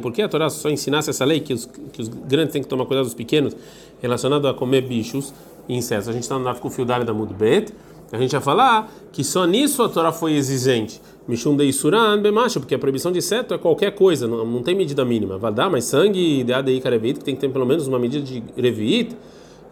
Por 0.00 0.12
que 0.12 0.22
a 0.22 0.28
Torá 0.28 0.48
só 0.48 0.70
ensinasse 0.70 1.10
essa 1.10 1.24
lei 1.24 1.40
que 1.40 1.52
os, 1.52 1.66
que 1.92 2.00
os 2.00 2.08
grandes 2.08 2.52
têm 2.52 2.62
que 2.62 2.68
tomar 2.68 2.86
cuidado 2.86 3.04
dos 3.04 3.14
pequenos? 3.14 3.54
relacionado 4.00 4.46
a 4.48 4.54
comer 4.54 4.82
bichos 4.82 5.32
e 5.68 5.76
insetos. 5.76 6.08
A 6.08 6.12
gente 6.12 6.22
está 6.22 6.38
no 6.38 6.44
Nafku 6.44 6.70
Fiudale 6.70 7.04
da 7.04 7.12
Mudbet. 7.12 7.72
a 8.12 8.18
gente 8.18 8.32
ia 8.32 8.40
falar 8.40 8.90
que 9.12 9.22
só 9.22 9.44
nisso 9.44 9.82
a 9.82 9.88
Torá 9.88 10.12
foi 10.12 10.34
exigente. 10.34 11.00
Mishum 11.26 11.54
de 11.56 11.64
Isuran 11.64 12.22
bemacho, 12.22 12.58
porque 12.58 12.74
a 12.74 12.78
proibição 12.78 13.12
de 13.12 13.20
seto 13.20 13.52
é 13.52 13.58
qualquer 13.58 13.94
coisa, 13.94 14.26
não, 14.26 14.46
não 14.46 14.62
tem 14.62 14.74
medida 14.74 15.04
mínima. 15.04 15.36
Vai 15.36 15.52
dar, 15.52 15.68
mas 15.68 15.84
sangue 15.84 16.42
de 16.42 16.52
ADI 16.52 16.80
que 16.80 17.24
tem 17.24 17.34
que 17.34 17.40
ter 17.40 17.50
pelo 17.50 17.66
menos 17.66 17.86
uma 17.86 17.98
medida 17.98 18.24
de 18.24 18.42
Revit, 18.56 19.14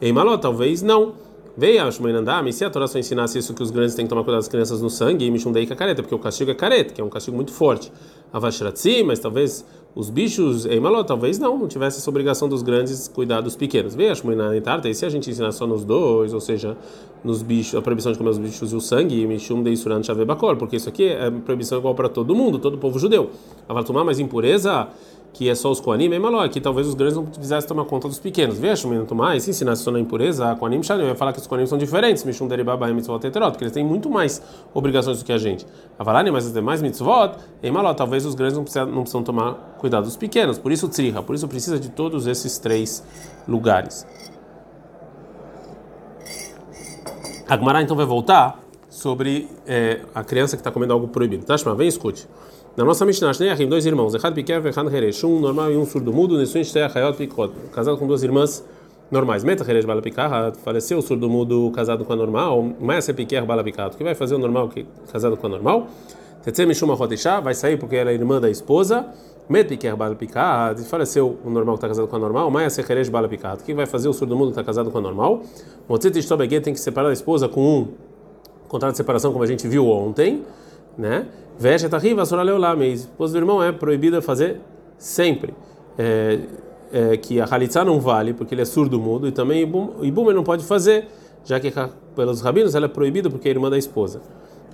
em 0.03 0.13
Maló, 0.13 0.37
talvez 0.37 0.83
não. 0.83 1.15
Veio 1.59 1.83
a 1.83 1.91
Shmoinandá, 1.91 2.43
mas 2.43 2.57
se 2.57 2.67
a 2.67 2.71
Torá 2.71 2.87
só 2.87 2.99
ensinasse 2.99 3.39
isso 3.39 3.55
que 3.55 3.63
os 3.63 3.71
grandes 3.71 3.95
têm 3.95 4.05
que 4.05 4.11
tomar 4.11 4.23
cuidado 4.25 4.41
das 4.41 4.49
crianças 4.49 4.83
no 4.83 4.91
sangue, 4.91 5.25
e 5.25 5.53
Dei 5.53 5.67
careta, 5.67 6.03
porque 6.03 6.15
o 6.15 6.19
castigo 6.19 6.51
é 6.51 6.55
careta, 6.55 6.93
que 6.93 7.01
é 7.01 7.05
um 7.05 7.09
castigo 7.09 7.35
muito 7.35 7.51
forte. 7.51 7.91
A 8.31 8.39
Vashratzi, 8.39 9.03
mas 9.03 9.19
talvez 9.19 9.65
os 9.95 10.11
bichos, 10.11 10.67
em 10.67 10.79
Maló, 10.79 11.03
talvez 11.03 11.39
não, 11.39 11.57
não 11.57 11.67
tivesse 11.67 11.99
essa 11.99 12.11
obrigação 12.11 12.47
dos 12.47 12.61
grandes 12.61 13.09
cuidar 13.09 13.41
dos 13.41 13.57
pequenos. 13.57 13.95
Veio 13.95 14.13
a 14.13 14.15
Shmoinandá, 14.15 14.87
e 14.87 14.95
se 14.95 15.07
a 15.07 15.09
gente 15.09 15.31
ensinar 15.31 15.51
só 15.53 15.67
nos 15.67 15.83
dois, 15.83 16.35
ou 16.35 16.41
seja, 16.41 16.77
nos 17.25 17.41
bichos, 17.41 17.75
a 17.75 17.81
proibição 17.81 18.13
de 18.13 18.19
comer 18.19 18.31
os 18.31 18.39
bichos 18.39 18.73
e 18.73 18.77
o 18.77 18.81
sangue, 18.81 19.23
e 19.23 19.27
Mishum 19.27 19.63
Dei 19.63 19.77
Suran 19.77 20.03
Shavebakol, 20.03 20.57
porque 20.57 20.77
isso 20.77 20.91
aqui 20.91 21.05
é 21.05 21.31
proibição 21.31 21.79
igual 21.79 21.95
para 21.95 22.11
todo 22.11 22.35
mundo, 22.35 22.59
todo 22.59 22.75
o 22.75 22.79
povo 22.79 22.99
judeu. 22.99 23.31
A 23.67 23.73
Valtumá, 23.73 24.05
mas 24.05 24.19
impureza 24.19 24.89
que 25.37 25.51
é 25.51 25.55
só 25.55 25.71
os 25.71 25.81
Koanim, 25.81 26.11
é 26.15 26.19
maló, 26.19 26.49
que 26.49 26.63
talvez 26.63 26.87
os 26.87 26.95
grandes 26.95 27.15
não 27.15 27.27
precisassem 27.27 27.69
tomar 27.69 27.85
conta 27.85 28.09
dos 28.09 28.19
pequenos. 28.19 28.59
Veja, 28.59 28.89
muito 28.89 29.15
mais, 29.15 29.43
se 29.43 29.51
ensinasse 29.51 29.83
só 29.83 29.91
na 29.91 30.01
impureza, 30.01 30.51
a 30.51 30.57
Koanim 30.57 30.83
Shanim, 30.83 31.05
vai 31.05 31.15
falar 31.15 31.35
que 31.35 31.39
os 31.39 31.47
Koanim 31.47 31.67
são 31.67 31.77
diferentes, 31.77 32.25
Mishum 32.25 32.49
Deribaba 32.49 32.89
e 32.89 32.95
Mitzvot 32.95 33.23
Heterot, 33.23 33.51
porque 33.51 33.65
eles 33.65 33.73
têm 33.75 33.85
muito 33.85 34.09
mais 34.09 34.41
obrigações 34.73 35.19
do 35.19 35.27
que 35.27 35.33
a 35.35 35.37
gente. 35.37 35.67
A 35.99 36.03
Valani, 36.03 36.31
mas 36.31 36.47
as 36.47 36.55
demais 36.55 36.81
Mitzvot, 36.81 37.37
em 37.63 37.71
maló, 37.71 37.93
talvez 37.93 38.25
os 38.25 38.35
grandes 38.35 38.57
não 38.57 38.65
precisam, 38.65 38.87
não 38.87 39.03
precisam 39.03 39.23
tomar 39.23 39.77
cuidado 39.79 40.05
dos 40.05 40.17
pequenos. 40.17 40.59
Por 40.59 40.73
isso, 40.73 40.89
Tzriha, 40.89 41.23
por 41.23 41.35
isso 41.35 41.47
precisa 41.47 41.79
de 41.79 41.91
todos 41.91 42.27
esses 42.27 42.57
três 42.57 43.05
lugares. 43.47 44.07
A 47.47 47.59
Gemara 47.59 47.83
então 47.83 47.95
vai 47.95 48.07
voltar 48.07 48.59
sobre 48.89 49.51
é, 49.67 50.01
a 50.15 50.25
criança 50.25 50.57
que 50.57 50.63
está 50.63 50.71
comendo 50.71 50.95
algo 50.95 51.09
proibido. 51.09 51.45
Tashma, 51.45 51.75
vem 51.75 51.89
escute. 51.89 52.27
Na 52.77 52.85
nossa 52.85 53.07
Mishnah, 53.07 53.33
Shneachim, 53.33 53.67
dois 53.71 53.87
irmãos, 53.87 54.15
Echad 54.15 54.35
Pikev 54.35 54.69
Echad 54.69 54.95
Heresh, 54.95 55.25
um 55.25 55.41
normal 55.41 55.73
e 55.73 55.79
um 55.79 55.87
surdo-mudo, 55.87 56.37
Nessuin 56.37 56.63
Shtei 56.63 56.83
Achayot 56.83 57.17
Pikot, 57.17 57.51
casado 57.73 57.97
com 57.97 58.07
duas 58.07 58.23
irmãs 58.23 58.63
normais. 59.11 59.43
Meta 59.43 59.65
Heresh 59.65 59.87
Bala 59.87 60.03
Pikah, 60.03 60.53
faleceu 60.63 60.99
o 60.99 61.03
surdo-mudo 61.03 61.73
casado 61.75 62.05
com 62.05 62.13
a 62.13 62.17
normal, 62.17 62.63
Maia 62.79 63.01
Piker 63.01 63.47
Bala 63.47 63.65
Pikat, 63.65 63.95
o 63.95 63.97
que 63.97 64.05
vai 64.05 64.15
fazer 64.15 64.35
o 64.35 64.39
normal 64.39 64.71
casado 65.11 65.39
com 65.39 65.47
a 65.47 65.49
normal? 65.49 65.87
Tetze 66.45 66.67
Mishuma 66.67 66.93
Hotishá, 66.93 67.41
vai 67.41 67.55
sair 67.55 67.79
porque 67.79 67.97
ela 67.97 68.11
é 68.11 68.15
irmã 68.15 68.39
da 68.39 68.51
esposa, 68.51 69.07
Met 69.49 69.71
Piker 69.71 69.97
Bala 69.97 70.15
Pikat, 70.15 70.79
faleceu 70.83 71.39
o 71.43 71.49
normal 71.49 71.77
que 71.77 71.79
está 71.79 71.89
casado 71.89 72.09
com 72.09 72.17
a 72.17 72.19
normal, 72.19 72.51
Maia 72.51 72.69
Heresh 72.69 73.09
Bala 73.09 73.27
Pikat, 73.27 73.63
o 73.63 73.65
que 73.65 73.73
vai 73.73 73.87
fazer 73.87 74.11
o 74.11 74.13
surdo-mudo 74.13 74.49
que 74.49 74.61
está 74.61 74.65
casado 74.65 74.91
com 74.91 74.99
a 74.99 75.01
normal? 75.01 75.41
Motzit 75.89 76.19
Ishtobeget 76.19 76.63
tem 76.63 76.75
que 76.75 76.81
separar 76.81 77.09
a 77.09 77.15
esposa 77.15 77.49
com 77.49 77.63
um 77.63 77.89
contrato 78.69 78.91
de 78.91 78.99
separação, 78.99 79.33
como 79.33 79.43
a 79.43 79.47
gente 79.47 79.67
viu 79.67 79.89
ontem, 79.89 80.45
né? 80.97 81.27
Veja, 81.59 81.89
tá 81.89 81.99
riva, 81.99 82.25
sora 82.25 82.43
leu 82.43 82.59
lá, 82.59 82.77
mas 82.77 83.01
esposa 83.01 83.33
do 83.33 83.39
irmão 83.39 83.63
é 83.63 83.73
proibida 83.73 84.21
fazer 84.21 84.61
sempre. 84.99 85.55
É, 85.99 86.41
é, 86.93 87.17
que 87.17 87.41
a 87.41 87.47
halitza 87.51 87.85
não 87.85 88.01
vale, 88.01 88.33
porque 88.33 88.55
ele 88.55 88.63
é 88.63 88.65
surdo 88.65 89.01
mudo, 89.01 89.27
e 89.27 89.33
também 89.33 89.63
Ibum 89.63 90.33
não 90.33 90.45
pode 90.45 90.65
fazer, 90.65 91.09
já 91.45 91.59
que 91.59 91.73
pelos 92.15 92.41
rabinos 92.41 92.75
ela 92.75 92.87
é 92.87 92.89
proibida 92.89 93.29
porque 93.29 93.49
é 93.49 93.51
irmã 93.51 93.69
da 93.69 93.79
esposa. 93.79 94.21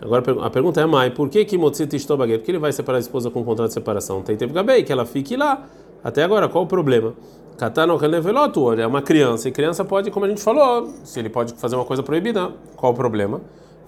Agora 0.00 0.22
a 0.44 0.50
pergunta 0.50 0.80
é, 0.80 0.86
mãe, 0.86 1.10
por 1.10 1.28
que 1.28 1.44
que 1.44 1.56
Motzit 1.56 1.94
Ishtobaget? 1.94 2.38
Por 2.38 2.44
que 2.44 2.50
ele 2.50 2.58
vai 2.58 2.72
separar 2.72 2.98
a 2.98 3.00
esposa 3.00 3.30
com 3.30 3.40
um 3.40 3.44
contrato 3.44 3.68
de 3.68 3.74
separação? 3.74 4.20
Tem 4.20 4.36
tempo 4.36 4.52
que 4.52 4.92
ela 4.92 5.06
fique 5.06 5.36
lá. 5.36 5.64
Até 6.02 6.24
agora, 6.24 6.48
qual 6.48 6.64
o 6.64 6.66
problema? 6.66 7.14
Katano 7.56 7.96
Relevelotu, 7.96 8.72
é 8.72 8.86
uma 8.86 9.00
criança, 9.00 9.48
e 9.48 9.52
criança 9.52 9.84
pode, 9.84 10.10
como 10.10 10.26
a 10.26 10.28
gente 10.28 10.42
falou, 10.42 10.92
se 11.04 11.20
ele 11.20 11.28
pode 11.28 11.54
fazer 11.54 11.76
uma 11.76 11.84
coisa 11.84 12.02
proibida, 12.02 12.50
qual 12.74 12.92
o 12.92 12.96
problema? 12.96 13.40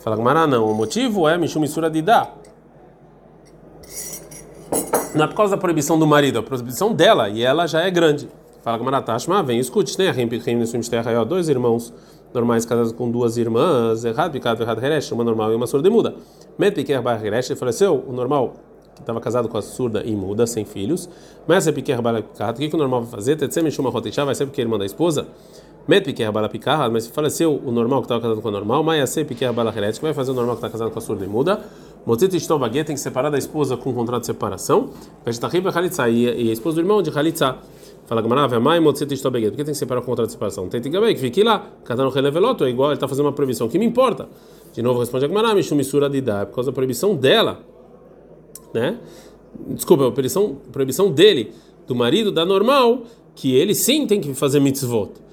Fala 0.04 0.16
Gamara, 0.16 0.46
não. 0.46 0.70
O 0.70 0.74
motivo 0.74 1.26
é 1.26 1.38
Mishum 1.38 1.64
Isura 1.64 1.88
de 1.88 2.02
dar. 2.02 2.36
Não 5.14 5.24
é 5.24 5.26
por 5.26 5.34
causa 5.34 5.56
da 5.56 5.60
proibição 5.60 5.98
do 5.98 6.06
marido, 6.06 6.36
é 6.36 6.40
a 6.40 6.42
proibição 6.42 6.92
dela, 6.92 7.30
e 7.30 7.42
ela 7.42 7.66
já 7.66 7.80
é 7.80 7.90
grande. 7.90 8.28
Fala 8.62 8.76
Gamara, 8.76 9.00
Tashma, 9.00 9.42
vem, 9.42 9.58
escute, 9.58 9.98
né? 9.98 10.12
Dois 11.26 11.48
irmãos 11.48 11.90
normais 12.34 12.66
casados 12.66 12.92
com 12.92 13.10
duas 13.10 13.38
irmãs, 13.38 14.04
errado, 14.04 14.32
picado, 14.32 14.62
errado, 14.62 14.84
heresh, 14.84 15.10
uma 15.12 15.24
normal 15.24 15.52
e 15.52 15.54
uma 15.54 15.66
surda 15.66 15.88
e 15.88 15.90
muda. 15.90 16.14
Met 16.58 16.74
piquer 16.74 17.00
bar 17.00 17.24
heresh, 17.24 17.52
faleceu, 17.56 18.04
o 18.06 18.12
normal 18.12 18.56
que 18.94 19.00
estava 19.00 19.20
casado 19.20 19.48
com 19.48 19.56
a 19.56 19.62
surda 19.62 20.02
e 20.04 20.14
muda, 20.14 20.46
sem 20.46 20.66
filhos. 20.66 21.08
Mas 21.46 21.66
é 21.66 21.72
piquer 21.72 22.02
bar 22.02 22.16
o 22.16 22.52
que, 22.52 22.74
o 22.74 22.78
normal 22.78 23.02
vai 23.04 23.10
fazer? 23.10 23.36
Tetsem 23.36 23.70
chuma 23.70 23.88
rotechá, 23.88 24.22
vai 24.24 24.34
ser 24.34 24.44
porque 24.44 24.60
irmã 24.60 24.76
da 24.76 24.84
esposa. 24.84 25.28
Met 25.86 26.02
piquer 26.02 26.32
bala 26.32 26.48
picarra, 26.48 26.88
mas 26.88 27.04
se 27.04 27.10
faleceu 27.10 27.60
o 27.62 27.70
normal 27.70 28.00
que 28.00 28.06
estava 28.06 28.20
casado 28.20 28.40
com 28.40 28.48
a 28.48 28.50
normal, 28.50 28.82
mas 28.82 29.10
se 29.10 29.22
piquer 29.22 29.52
bala 29.52 29.70
que 29.70 30.00
vai 30.00 30.14
fazer 30.14 30.30
o 30.30 30.34
normal 30.34 30.56
que 30.56 30.64
está 30.64 30.70
casado 30.70 30.90
com 30.90 30.98
a 30.98 31.02
surda 31.02 31.26
e 31.26 31.28
muda. 31.28 31.60
Motzit 32.06 32.34
estou 32.36 32.58
baguete 32.58 32.86
tem 32.86 32.96
que 32.96 33.00
separar 33.00 33.30
da 33.30 33.36
esposa 33.36 33.76
com 33.76 33.90
um 33.90 33.94
contrato 33.94 34.20
de 34.20 34.26
separação. 34.26 34.90
Vegetariba 35.24 35.70
halitza 35.70 36.08
e 36.08 36.48
a 36.48 36.52
esposa 36.52 36.76
do 36.76 36.80
irmão 36.80 37.02
de 37.02 37.10
halitza. 37.10 37.56
Fala 38.06 38.22
Gamarava, 38.22 38.58
mãe, 38.60 38.80
motzit 38.80 39.12
estou 39.12 39.30
baguete. 39.30 39.50
Por 39.50 39.56
que 39.58 39.64
tem 39.64 39.72
que 39.72 39.78
separar 39.78 40.00
o 40.00 40.04
contrato 40.04 40.26
de 40.28 40.32
separação? 40.32 40.68
Tem 40.68 40.80
que 40.80 40.90
que 40.90 41.20
fique 41.20 41.42
lá. 41.42 41.66
Cada 41.84 42.06
um 42.06 42.10
releveloto 42.10 42.64
é 42.64 42.70
igual, 42.70 42.90
ele 42.90 42.96
está 42.96 43.06
fazendo 43.06 43.26
uma 43.26 43.32
proibição. 43.32 43.68
que 43.68 43.78
me 43.78 43.84
importa? 43.84 44.26
De 44.72 44.80
novo 44.80 45.00
responde 45.00 45.26
a 45.26 45.28
Gamarava, 45.28 45.54
mishum 45.54 45.76
misura 45.76 46.08
de 46.08 46.22
dar, 46.22 46.46
por 46.46 46.56
causa 46.56 46.70
da 46.70 46.74
proibição 46.74 47.14
dela, 47.14 47.60
né? 48.72 48.98
Desculpa, 49.68 50.08
a 50.08 50.10
proibição, 50.10 50.56
proibição 50.72 51.10
dele, 51.10 51.52
do 51.86 51.94
marido, 51.94 52.32
da 52.32 52.44
normal, 52.44 53.02
que 53.34 53.54
ele 53.54 53.74
sim 53.74 54.06
tem 54.06 54.20
que 54.20 54.32
fazer 54.34 54.60
mitzvot. 54.60 55.23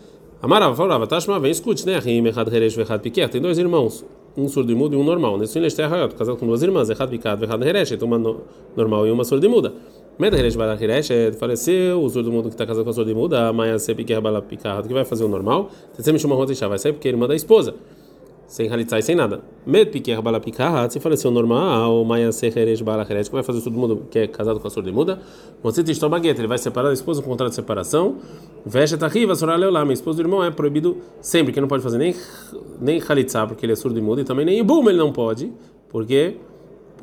Amarava 0.41 0.75
falava, 0.75 1.05
Tashma, 1.05 1.39
vem, 1.39 1.51
escute, 1.51 1.85
né? 1.85 1.99
Rim, 1.99 2.25
Errad 2.25 2.51
Heresh, 2.51 2.75
Errad 2.75 2.99
Piquer. 2.99 3.29
Tem 3.29 3.39
dois 3.39 3.59
irmãos, 3.59 4.03
um 4.35 4.47
surdo 4.47 4.71
e 4.71 4.75
mudo 4.75 4.95
e 4.95 4.97
um 4.97 5.03
normal. 5.03 5.37
Nesse 5.37 5.53
filho 5.53 5.67
está 5.67 5.83
errado, 5.83 6.15
casado 6.15 6.35
com 6.37 6.47
duas 6.47 6.63
irmãs, 6.63 6.89
Errad 6.89 7.09
Piquer, 7.09 7.37
Errad 7.43 7.61
Heresh. 7.61 7.91
Então, 7.91 8.07
uma 8.07 8.17
normal 8.75 9.05
e 9.05 9.11
uma 9.11 9.23
surda 9.23 9.45
e 9.45 9.49
muda. 9.49 9.71
Meda 10.17 10.37
Heresh, 10.37 10.55
Bala 10.55 10.81
Heresh, 10.81 11.09
faleceu, 11.39 12.03
o 12.03 12.09
surdo 12.09 12.31
mudo 12.31 12.49
que 12.49 12.55
está 12.55 12.65
casado 12.65 12.83
com 12.83 12.89
a 12.89 12.93
surda 12.93 13.11
e 13.11 13.13
muda, 13.13 13.49
a 13.49 13.53
Maia 13.53 13.77
Se 13.77 13.93
Piquer, 13.93 14.19
Bala 14.19 14.41
Piquer, 14.41 14.81
que 14.81 14.93
vai 14.93 15.05
fazer 15.05 15.23
o 15.23 15.27
normal. 15.27 15.69
Você 15.95 16.11
me 16.11 16.17
chama 16.17 16.33
Rotechá, 16.33 16.67
vai 16.67 16.79
sair 16.79 16.93
porque 16.93 17.07
é 17.07 17.11
irmã 17.11 17.27
da 17.27 17.35
esposa 17.35 17.75
sem 18.51 18.69
halitzá 18.69 18.99
e 18.99 19.01
sem 19.01 19.15
nada. 19.15 19.39
Med 19.65 19.89
piquer 19.91 20.21
bala 20.21 20.37
picarra, 20.37 20.89
se 20.89 20.99
faleceu 20.99 21.31
normal, 21.31 22.03
maia 22.03 22.33
seherej 22.33 22.83
bala 22.83 23.07
herej, 23.09 23.29
que 23.29 23.31
vai 23.31 23.43
fazer 23.43 23.61
todo 23.61 23.77
mundo 23.77 24.05
que 24.11 24.19
é 24.19 24.27
casado 24.27 24.59
com 24.59 24.67
a 24.67 24.69
surda 24.69 24.91
muda. 24.91 25.21
Você 25.63 25.81
te 25.81 25.91
ele 25.91 26.47
vai 26.47 26.57
separar 26.57 26.89
a 26.89 26.93
esposa 26.93 27.21
com 27.21 27.29
contrato 27.29 27.51
de 27.51 27.55
separação. 27.55 28.17
Veja 28.65 28.97
tá 28.97 29.07
riva, 29.07 29.35
soraleu 29.35 29.71
lá, 29.71 29.85
minha 29.85 29.93
esposa 29.93 30.17
do 30.17 30.23
irmão 30.23 30.43
é 30.43 30.51
proibido 30.51 30.97
sempre, 31.21 31.53
que 31.53 31.61
não 31.61 31.67
pode 31.69 31.81
fazer 31.81 31.97
nem 31.97 32.13
nem 32.81 33.01
halitzá, 33.07 33.47
porque 33.47 33.65
ele 33.65 33.71
é 33.71 33.75
surdo 33.77 33.97
e 33.97 34.01
mudo, 34.01 34.19
e 34.19 34.25
também 34.25 34.45
nem 34.45 34.59
ibum 34.59 34.89
ele 34.89 34.97
não 34.97 35.13
pode, 35.13 35.49
porque 35.87 36.35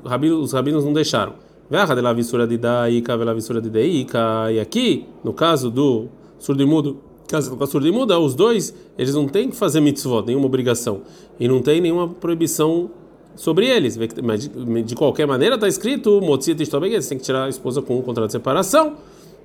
os 0.05 0.53
rabinos 0.53 0.85
não 0.85 0.93
deixaram. 0.93 1.33
Verra 1.71 1.95
de 1.95 2.03
la 2.03 2.13
vissura 2.13 2.47
de 2.47 2.59
daika, 2.59 3.17
vela 3.17 3.33
vissura 3.33 3.59
de 3.63 3.71
deika, 3.71 4.53
e 4.53 4.61
aqui, 4.61 5.07
no 5.25 5.33
caso 5.33 5.71
do 5.71 6.09
surdo 6.39 6.63
e 6.63 6.67
mudo, 6.67 7.08
com 7.29 7.63
a 7.63 7.67
surda 7.67 7.87
e 7.87 7.93
muda, 7.93 8.19
os 8.19 8.35
dois, 8.35 8.75
eles 8.97 9.15
não 9.15 9.29
têm 9.29 9.51
que 9.51 9.57
fazer 9.57 9.81
mitzvot, 9.81 10.25
nenhuma 10.27 10.47
obrigação, 10.47 11.03
e 11.39 11.47
não 11.47 11.61
tem 11.61 11.81
nenhuma 11.81 12.09
proibição 12.09 12.91
sobre 13.37 13.67
eles. 13.67 13.99
Mas 14.23 14.51
de 14.85 14.95
qualquer 14.95 15.27
maneira 15.27 15.55
está 15.55 15.69
escrito, 15.69 16.21
motzit 16.21 16.61
eles 16.61 17.09
têm 17.09 17.19
que 17.19 17.25
tirar 17.25 17.45
a 17.45 17.49
esposa 17.49 17.81
com 17.83 17.99
um 17.99 18.03
contrato 18.03 18.27
de 18.27 18.33
separação. 18.33 18.95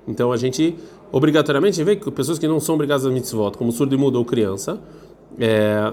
Então 0.06 0.32
a 0.32 0.36
gente 0.36 0.74
obrigatoriamente 1.12 1.82
vê 1.82 1.96
que 1.96 2.10
pessoas 2.10 2.38
que 2.38 2.48
não 2.48 2.60
são 2.60 2.74
obrigadas 2.74 3.06
a 3.06 3.10
mitzvot, 3.10 3.56
como 3.56 3.70
surdo 3.72 3.94
e 3.94 3.98
mudo 3.98 4.16
ou 4.18 4.24
criança, 4.24 4.80
é, 5.38 5.92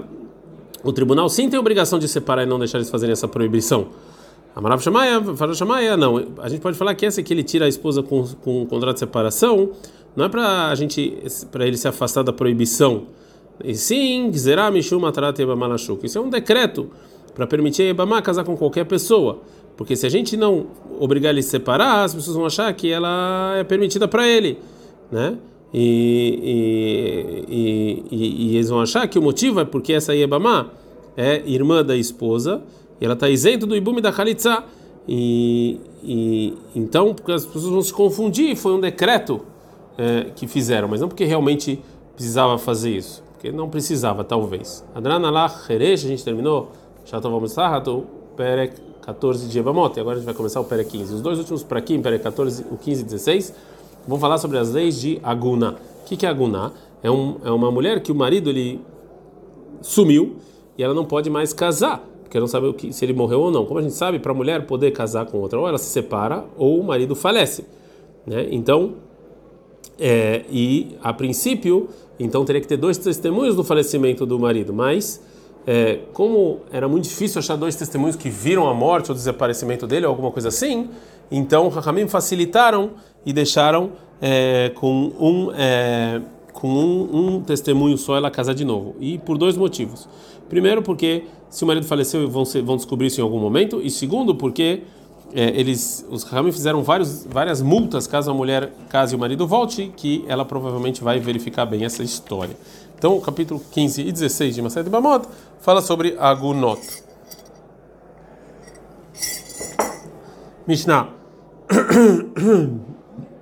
o 0.82 0.92
tribunal 0.92 1.28
sim 1.28 1.48
tem 1.48 1.56
a 1.56 1.60
obrigação 1.60 1.98
de 1.98 2.08
separar 2.08 2.42
e 2.42 2.46
não 2.46 2.58
deixar 2.58 2.78
eles 2.78 2.90
fazerem 2.90 3.12
essa 3.12 3.28
proibição. 3.28 3.88
Amarav 4.54 4.82
Shamaia, 4.82 5.22
Farah 5.34 5.54
Shamaia, 5.54 5.96
não. 5.96 6.22
A 6.38 6.48
gente 6.48 6.60
pode 6.60 6.76
falar 6.76 6.94
que 6.94 7.06
essa 7.06 7.22
que 7.22 7.32
ele 7.32 7.42
tira 7.42 7.64
a 7.64 7.68
esposa 7.68 8.02
com, 8.02 8.22
com 8.42 8.62
um 8.62 8.66
contrato 8.66 8.94
de 8.94 9.00
separação 9.00 9.70
não 10.14 10.26
é 10.26 10.28
para 10.28 10.68
a 10.68 10.74
gente, 10.74 11.16
para 11.50 11.66
ele 11.66 11.76
se 11.76 11.88
afastar 11.88 12.22
da 12.22 12.32
proibição. 12.32 13.04
E 13.64 13.74
sim, 13.74 14.30
Zerá 14.32 14.70
Mishum. 14.70 15.00
Isso 16.02 16.18
é 16.18 16.20
um 16.20 16.28
decreto 16.28 16.90
para 17.34 17.46
permitir 17.46 17.82
a 17.82 17.86
Ebamá 17.86 18.20
casar 18.20 18.44
com 18.44 18.56
qualquer 18.56 18.84
pessoa. 18.84 19.40
Porque 19.76 19.96
se 19.96 20.06
a 20.06 20.10
gente 20.10 20.36
não 20.36 20.66
obrigar 21.00 21.30
ele 21.30 21.40
a 21.40 21.42
se 21.42 21.48
separar, 21.48 22.04
as 22.04 22.14
pessoas 22.14 22.36
vão 22.36 22.44
achar 22.44 22.72
que 22.74 22.90
ela 22.90 23.54
é 23.56 23.64
permitida 23.64 24.06
para 24.06 24.28
ele, 24.28 24.58
né? 25.10 25.38
E, 25.72 27.44
e, 27.48 28.04
e, 28.10 28.52
e, 28.52 28.56
eles 28.56 28.68
vão 28.68 28.82
achar 28.82 29.08
que 29.08 29.18
o 29.18 29.22
motivo 29.22 29.60
é 29.60 29.64
porque 29.64 29.94
essa 29.94 30.14
Yebamá 30.14 30.68
é 31.16 31.42
irmã 31.46 31.82
da 31.82 31.96
esposa 31.96 32.62
e 33.00 33.04
ela 33.06 33.14
está 33.14 33.30
isenta 33.30 33.66
do 33.66 33.74
Ibumi 33.74 34.02
da 34.02 34.10
Khalitsa. 34.10 34.64
E 35.08 35.80
então, 36.74 37.14
porque 37.14 37.32
as 37.32 37.46
pessoas 37.46 37.72
vão 37.72 37.82
se 37.82 37.92
confundir, 37.92 38.54
foi 38.54 38.72
um 38.72 38.80
decreto 38.80 39.40
é, 39.98 40.30
que 40.34 40.46
fizeram, 40.46 40.88
mas 40.88 41.00
não 41.00 41.08
porque 41.08 41.24
realmente 41.24 41.82
precisava 42.14 42.58
fazer 42.58 42.96
isso, 42.96 43.22
porque 43.32 43.50
não 43.52 43.68
precisava, 43.68 44.24
talvez. 44.24 44.84
Adran 44.94 45.26
Allah 45.26 45.52
Heresh, 45.68 46.04
a 46.04 46.08
gente 46.08 46.24
terminou, 46.24 46.70
Shatovamos 47.04 47.52
Sahato, 47.52 48.04
Perek 48.36 48.80
14 49.02 49.48
de 49.48 49.58
Evamot, 49.58 49.96
e 49.96 50.00
agora 50.00 50.16
a 50.16 50.18
gente 50.18 50.26
vai 50.26 50.34
começar 50.34 50.60
o 50.60 50.64
Perek 50.64 50.90
15. 50.90 51.14
Os 51.14 51.20
dois 51.20 51.38
últimos 51.38 51.62
para 51.62 51.78
aqui, 51.78 51.98
Perek 51.98 52.22
14, 52.22 52.66
o 52.70 52.76
15 52.76 53.00
e 53.00 53.04
16, 53.04 53.54
vão 54.06 54.18
falar 54.18 54.38
sobre 54.38 54.58
as 54.58 54.70
leis 54.70 55.00
de 55.00 55.20
Aguna. 55.22 55.76
O 56.02 56.04
que, 56.04 56.16
que 56.16 56.26
é 56.26 56.28
Aguna? 56.28 56.72
É, 57.02 57.10
um, 57.10 57.36
é 57.44 57.50
uma 57.50 57.70
mulher 57.70 58.00
que 58.00 58.12
o 58.12 58.14
marido 58.14 58.50
ele 58.50 58.80
sumiu 59.80 60.36
e 60.78 60.82
ela 60.82 60.94
não 60.94 61.04
pode 61.04 61.28
mais 61.28 61.52
casar, 61.52 62.02
porque 62.22 62.38
não 62.38 62.46
sabe 62.46 62.72
que, 62.74 62.92
se 62.92 63.04
ele 63.04 63.12
morreu 63.12 63.40
ou 63.40 63.50
não. 63.50 63.66
Como 63.66 63.78
a 63.78 63.82
gente 63.82 63.94
sabe, 63.94 64.18
para 64.18 64.32
a 64.32 64.34
mulher 64.34 64.66
poder 64.66 64.92
casar 64.92 65.26
com 65.26 65.38
outra, 65.38 65.58
ou 65.58 65.68
ela 65.68 65.78
se 65.78 65.86
separa 65.86 66.44
ou 66.56 66.80
o 66.80 66.84
marido 66.84 67.14
falece. 67.14 67.64
Né? 68.26 68.48
Então, 68.50 68.94
é, 70.04 70.44
e 70.50 70.96
a 71.00 71.12
princípio, 71.12 71.88
então 72.18 72.44
teria 72.44 72.60
que 72.60 72.66
ter 72.66 72.76
dois 72.76 72.98
testemunhos 72.98 73.54
do 73.54 73.62
falecimento 73.62 74.26
do 74.26 74.36
marido, 74.36 74.74
mas 74.74 75.22
é, 75.64 76.00
como 76.12 76.58
era 76.72 76.88
muito 76.88 77.04
difícil 77.04 77.38
achar 77.38 77.54
dois 77.54 77.76
testemunhos 77.76 78.16
que 78.16 78.28
viram 78.28 78.68
a 78.68 78.74
morte 78.74 79.12
ou 79.12 79.14
desaparecimento 79.14 79.86
dele 79.86 80.04
ou 80.04 80.10
alguma 80.10 80.32
coisa 80.32 80.48
assim, 80.48 80.88
então 81.30 81.68
Rahamim 81.68 82.08
facilitaram 82.08 82.90
e 83.24 83.32
deixaram 83.32 83.92
é, 84.20 84.72
com 84.74 85.12
um 85.20 85.52
é, 85.54 86.20
com 86.52 86.68
um, 86.68 87.36
um, 87.36 87.40
testemunho 87.40 87.96
só 87.96 88.16
ela 88.16 88.28
casar 88.28 88.54
de 88.54 88.64
novo 88.64 88.96
e 89.00 89.18
por 89.18 89.38
dois 89.38 89.56
motivos. 89.56 90.08
Primeiro 90.48 90.82
porque 90.82 91.24
se 91.48 91.62
o 91.62 91.66
marido 91.66 91.86
faleceu 91.86 92.28
vão 92.28 92.44
ser, 92.44 92.60
vão 92.62 92.74
descobrir 92.74 93.06
isso 93.06 93.20
em 93.20 93.22
algum 93.22 93.38
momento 93.38 93.80
e 93.80 93.88
segundo 93.88 94.34
porque 94.34 94.82
é, 95.34 95.48
eles 95.58 96.06
os 96.10 96.24
Rahamim 96.24 96.52
fizeram 96.52 96.82
vários, 96.82 97.24
várias 97.24 97.62
multas 97.62 98.06
caso 98.06 98.30
a 98.30 98.34
mulher 98.34 98.70
case 98.90 99.16
o 99.16 99.18
marido 99.18 99.46
volte 99.46 99.92
que 99.96 100.24
ela 100.28 100.44
provavelmente 100.44 101.02
vai 101.02 101.18
verificar 101.18 101.64
bem 101.64 101.84
essa 101.84 102.02
história. 102.02 102.56
Então, 102.96 103.16
o 103.16 103.20
capítulo 103.20 103.60
15 103.72 104.02
e 104.02 104.12
16 104.12 104.54
de 104.54 104.62
Maset 104.62 104.88
Bamot 104.88 105.26
fala 105.60 105.80
sobre 105.80 106.16
Agunot. 106.18 106.80
Mishnah. 110.66 111.08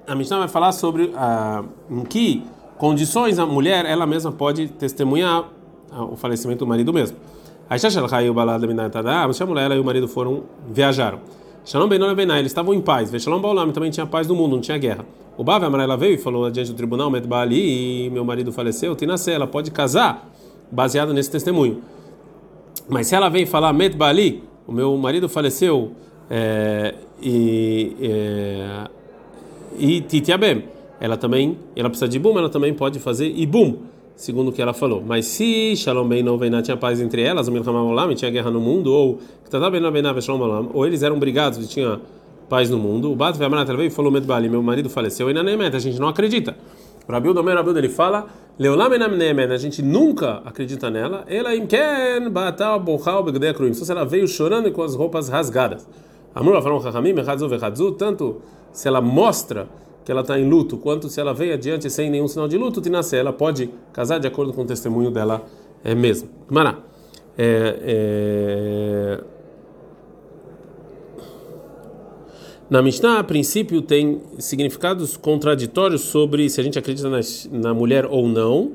A 0.07 0.15
Mishnah 0.15 0.39
vai 0.39 0.49
falar 0.49 0.73
sobre 0.73 1.13
ah, 1.15 1.63
em 1.89 2.03
que 2.03 2.43
condições 2.79 3.39
a 3.39 3.47
mulher 3.47 3.85
ela 3.85 4.07
mesma 4.07 4.33
pode 4.33 4.67
testemunhar 4.67 5.45
ah, 5.93 6.05
o 6.05 6.17
falecimento 6.17 6.65
do 6.65 6.67
marido 6.67 6.93
mesmo. 6.93 7.17
Aí 7.69 7.79
e 8.25 8.33
balada 8.33 8.67
a 8.67 9.47
mulher 9.47 9.71
e 9.71 9.79
o 9.79 9.85
marido 9.85 10.09
foram 10.09 10.43
viajaram. 10.69 11.21
Shalom 11.65 11.89
Benon 11.89 12.15
Bená, 12.15 12.39
eles 12.39 12.51
estavam 12.51 12.73
em 12.73 12.81
paz. 12.81 13.11
Shalom 13.23 13.41
Baolam 13.41 13.71
também 13.71 13.91
tinha 13.91 14.07
paz 14.07 14.27
no 14.27 14.35
mundo, 14.35 14.53
não 14.53 14.61
tinha 14.61 14.79
guerra. 14.79 15.05
O 15.37 15.45
Bava 15.45 15.67
Amarela 15.67 15.97
veio 15.97 16.15
e 16.15 16.19
falou 16.19 16.51
diante 16.51 16.71
do 16.71 16.77
tribunal, 16.77 17.11
Met 17.11 17.27
Baali, 17.27 18.07
e 18.07 18.11
meu 18.11 18.25
marido 18.25 18.51
faleceu, 18.53 18.97
Tinasé, 18.97 19.33
ela 19.33 19.47
pode 19.47 19.71
casar, 19.71 20.29
baseado 20.71 21.13
nesse 21.13 21.31
testemunho. 21.31 21.83
Mas 22.89 23.07
se 23.07 23.15
ela 23.15 23.29
vem 23.29 23.47
falar, 23.47 23.73
Met 23.73 23.97
Baali, 23.97 24.43
o 24.67 24.73
meu 24.73 24.97
marido 24.97 25.29
faleceu, 25.29 25.93
é, 26.31 26.95
e, 27.23 27.97
é, 28.01 28.89
e 29.79 30.01
Titiabem, 30.01 30.65
ela 30.99 31.17
também, 31.17 31.59
ela 31.77 31.89
precisa 31.89 32.09
de 32.09 32.17
Ibum, 32.17 32.39
ela 32.39 32.49
também 32.49 32.75
pode 32.75 32.99
fazer 32.99 33.27
Ibum 33.29 33.79
segundo 34.21 34.49
o 34.49 34.53
que 34.53 34.61
ela 34.61 34.75
falou. 34.75 35.03
Mas 35.05 35.25
se 35.25 35.75
Shalom 35.75 36.07
Bem 36.07 36.23
não 36.23 36.37
vem 36.37 36.51
tinha 36.61 36.77
paz 36.77 37.01
entre 37.01 37.23
elas, 37.23 37.49
o 37.49 37.53
Milchama 37.53 37.83
Olam 37.83 38.15
tinha 38.15 38.31
guerra 38.31 38.51
no 38.51 38.61
mundo, 38.61 38.93
ou 38.93 39.19
ou 40.75 40.87
eles 40.87 41.03
eram 41.03 41.19
brigados 41.19 41.59
e 41.59 41.67
tinha 41.67 42.01
paz 42.49 42.69
no 42.69 42.79
mundo, 42.79 43.11
o 43.11 43.17
Bat 43.17 43.39
Ve'amanat 43.39 43.67
veio 43.75 43.87
e 43.87 43.91
falou 43.91 44.13
Medbali, 44.13 44.49
meu 44.49 44.63
marido 44.63 44.91
faleceu, 44.91 45.31
e 45.31 45.33
na 45.33 45.43
Neemet, 45.43 45.75
a 45.75 45.79
gente 45.79 45.99
não 45.99 46.09
acredita. 46.09 46.55
Rabiu 47.09 47.33
Domer 47.33 47.57
Rabiu 47.57 47.77
ele 47.77 47.89
fala, 47.89 48.27
Leolam 48.59 48.93
Enam 48.93 49.17
Neemet, 49.17 49.53
a 49.53 49.57
gente 49.57 49.83
nunca 49.83 50.43
acredita 50.45 50.91
nela, 50.91 51.25
ela 51.27 51.57
imken 51.57 52.29
batal 52.31 52.79
bochal 52.79 53.25
begdei 53.25 53.55
kruim, 53.55 53.73
só 53.73 53.85
se 53.85 53.91
ela 53.91 54.05
veio 54.05 54.29
chorando 54.29 54.69
e 54.69 54.71
com 54.71 54.83
as 54.83 54.95
roupas 54.95 55.29
rasgadas. 55.29 55.89
Amor, 56.35 56.61
falaram 56.63 56.83
Chachamim, 56.83 57.19
Echadzu 57.19 57.49
Vechadzu, 57.49 57.93
tanto 57.93 58.43
se 58.73 58.87
ela 58.87 59.01
mostra 59.01 59.67
que 60.05 60.11
ela 60.11 60.23
está 60.23 60.39
em 60.39 60.49
luto, 60.49 60.77
quanto 60.77 61.09
se 61.09 61.21
ela 61.21 61.35
veio 61.35 61.55
adiante 61.55 61.91
sem 61.91 62.11
nenhum 62.11 62.27
sinal 62.27 62.49
de 62.49 62.57
luto, 62.57 62.81
Tinasé, 62.81 63.19
ela 63.19 63.33
pode 63.33 63.71
casar 63.93 64.19
de 64.19 64.27
acordo 64.27 64.53
com 64.53 64.63
o 64.63 64.67
testemunho 64.67 65.11
dela 65.11 65.45
é 65.85 65.95
mesmo. 65.95 66.29
Mará. 66.49 66.79
É, 67.37 67.79
é... 67.83 69.25
Na 72.69 72.81
Mishnah, 72.81 73.19
a 73.19 73.25
princípio, 73.25 73.83
tem 73.83 74.21
significados 74.39 75.17
contraditórios 75.17 76.03
sobre 76.03 76.49
se 76.49 76.61
a 76.61 76.65
gente 76.65 76.79
acredita 76.79 77.09
na, 77.09 77.21
na 77.51 77.75
mulher 77.75 78.07
ou 78.07 78.29
não, 78.29 78.73